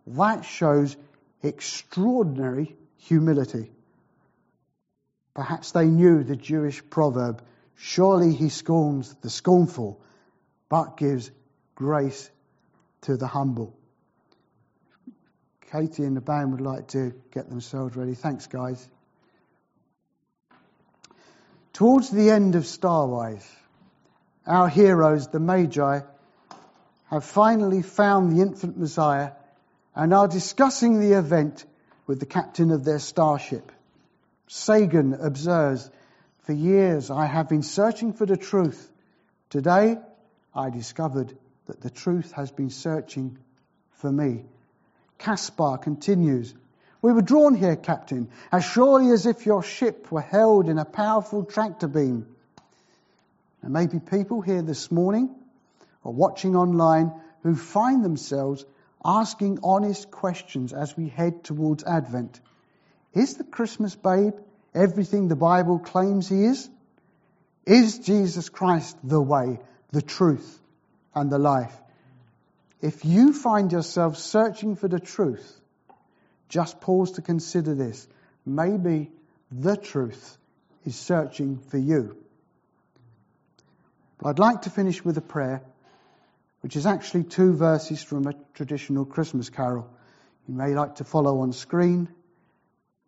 That 0.08 0.44
shows 0.44 0.98
extraordinary 1.42 2.76
humility. 2.98 3.72
Perhaps 5.34 5.72
they 5.72 5.86
knew 5.86 6.24
the 6.24 6.36
Jewish 6.36 6.84
proverb, 6.90 7.44
surely 7.76 8.34
he 8.34 8.50
scorns 8.50 9.14
the 9.22 9.30
scornful, 9.30 10.02
but 10.70 10.98
gives 10.98 11.32
grace 11.76 12.30
to 13.02 13.18
the 13.18 13.28
humble. 13.28 13.76
Katie 15.72 16.04
and 16.04 16.16
the 16.16 16.22
band 16.22 16.52
would 16.52 16.62
like 16.62 16.90
to 16.90 17.14
get 17.32 17.50
themselves 17.50 17.96
ready. 17.96 18.14
Thanks, 18.14 18.46
guys. 18.48 18.88
Towards 21.74 22.12
the 22.12 22.30
end 22.30 22.54
of 22.54 22.64
Starwise, 22.64 23.48
our 24.46 24.68
heroes, 24.68 25.28
the 25.28 25.40
Magi, 25.40 26.02
have 27.10 27.24
finally 27.24 27.82
found 27.82 28.32
the 28.32 28.42
infant 28.42 28.78
Messiah 28.78 29.32
and 29.96 30.14
are 30.14 30.28
discussing 30.28 31.00
the 31.00 31.14
event 31.14 31.66
with 32.08 32.20
the 32.20 32.26
captain 32.26 32.72
of 32.72 32.84
their 32.84 33.00
starship. 33.00 33.72
Sagan 34.48 35.14
observes, 35.14 35.90
For 36.40 36.54
years 36.54 37.10
I 37.10 37.26
have 37.26 37.48
been 37.48 37.64
searching 37.64 38.14
for 38.14 38.26
the 38.26 38.38
truth. 38.38 38.92
Today 39.50 39.98
I 40.54 40.70
discovered 40.70 41.38
that 41.68 41.82
the 41.82 41.90
truth 41.90 42.32
has 42.34 42.52
been 42.52 42.70
searching 42.70 43.38
for 43.92 44.12
me. 44.12 44.44
Caspar 45.18 45.78
continues, 45.78 46.54
We 47.02 47.14
were 47.14 47.22
drawn 47.22 47.56
here, 47.56 47.78
Captain, 47.78 48.30
as 48.52 48.66
surely 48.66 49.12
as 49.12 49.26
if 49.26 49.46
your 49.46 49.64
ship 49.64 50.12
were 50.12 50.22
held 50.22 50.68
in 50.68 50.78
a 50.78 50.86
powerful 50.86 51.46
tractor 51.46 51.88
beam. 51.88 52.33
There 53.64 53.72
may 53.72 53.88
be 53.88 54.00
people 54.02 54.42
here 54.42 54.62
this 54.62 54.92
morning 54.92 55.34
or 56.04 56.12
watching 56.12 56.58
online 56.58 57.14
who 57.44 57.56
find 57.56 58.04
themselves 58.04 58.66
asking 59.06 59.60
honest 59.64 60.12
questions 60.12 60.74
as 60.74 60.98
we 60.98 61.08
head 61.08 61.46
towards 61.46 61.86
Advent. 61.86 62.42
Is 63.14 63.36
the 63.38 63.46
Christmas 63.46 63.96
babe 63.96 64.34
everything 64.76 65.30
the 65.30 65.38
Bible 65.38 65.80
claims 65.80 66.28
he 66.28 66.44
is? 66.44 66.70
Is 67.66 68.00
Jesus 68.00 68.50
Christ 68.50 68.98
the 69.02 69.22
way, 69.22 69.60
the 69.92 70.02
truth, 70.02 70.60
and 71.16 71.32
the 71.32 71.40
life? 71.40 71.74
If 72.82 73.06
you 73.06 73.32
find 73.32 73.72
yourself 73.72 74.18
searching 74.18 74.76
for 74.76 74.90
the 74.90 75.00
truth, 75.00 75.62
just 76.50 76.82
pause 76.82 77.14
to 77.14 77.22
consider 77.22 77.76
this. 77.76 78.06
Maybe 78.46 79.10
the 79.50 79.78
truth 79.78 80.38
is 80.84 80.98
searching 80.98 81.60
for 81.60 81.78
you. 81.78 82.18
I'd 84.26 84.40
like 84.40 84.62
to 84.62 84.70
finish 84.70 85.04
with 85.04 85.18
a 85.18 85.22
prayer, 85.22 85.62
which 86.62 86.78
is 86.78 86.86
actually 86.86 87.26
two 87.26 87.54
verses 87.54 88.02
from 88.02 88.26
a 88.26 88.34
traditional 88.54 89.04
Christmas 89.04 89.50
carol. 89.50 89.90
You 90.48 90.54
may 90.54 90.74
like 90.74 90.96
to 90.96 91.04
follow 91.04 91.42
on 91.42 91.52
screen. 91.52 92.08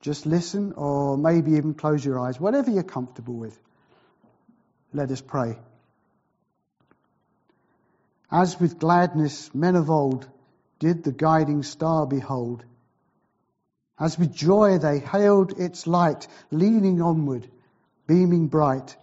Just 0.01 0.25
listen, 0.25 0.73
or 0.75 1.17
maybe 1.17 1.53
even 1.53 1.73
close 1.73 2.03
your 2.03 2.19
eyes, 2.19 2.39
whatever 2.39 2.69
you're 2.69 2.83
comfortable 2.83 3.35
with. 3.35 3.57
Let 4.93 5.09
us 5.09 5.21
pray. 5.21 5.57
As 8.29 8.59
with 8.59 8.79
gladness 8.79 9.53
men 9.55 9.75
of 9.75 9.89
old 9.89 10.27
did 10.79 11.03
the 11.03 11.13
guiding 11.13 11.63
star 11.63 12.05
behold, 12.05 12.65
as 13.97 14.19
with 14.19 14.33
joy 14.33 14.79
they 14.79 14.99
hailed 14.99 15.57
its 15.57 15.87
light, 15.87 16.27
leaning 16.51 17.01
onward, 17.01 17.49
beaming 18.05 18.47
bright, 18.47 18.97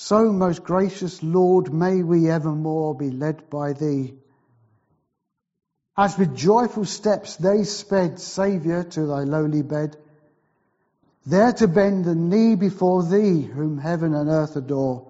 so, 0.00 0.32
most 0.32 0.62
gracious 0.62 1.24
Lord, 1.24 1.74
may 1.74 2.04
we 2.04 2.30
evermore 2.30 2.94
be 2.94 3.10
led 3.10 3.50
by 3.50 3.72
Thee. 3.72 4.14
As 5.96 6.16
with 6.16 6.36
joyful 6.36 6.84
steps 6.84 7.34
they 7.34 7.64
sped, 7.64 8.20
Saviour, 8.20 8.84
to 8.84 9.06
Thy 9.06 9.24
lowly 9.24 9.62
bed, 9.62 9.96
there 11.26 11.52
to 11.54 11.66
bend 11.66 12.04
the 12.04 12.14
knee 12.14 12.54
before 12.54 13.02
Thee, 13.02 13.42
whom 13.42 13.76
heaven 13.76 14.14
and 14.14 14.30
earth 14.30 14.54
adore, 14.54 15.08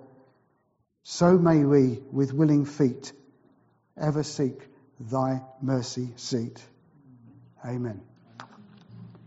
so 1.03 1.37
may 1.37 1.67
we, 1.67 2.03
with 2.11 2.33
willing 2.33 2.65
feet, 2.65 3.13
ever 3.95 4.23
seek 4.23 4.59
thy 4.99 5.43
mercy 5.61 6.15
seat. 6.17 6.65
Amen. 7.63 8.08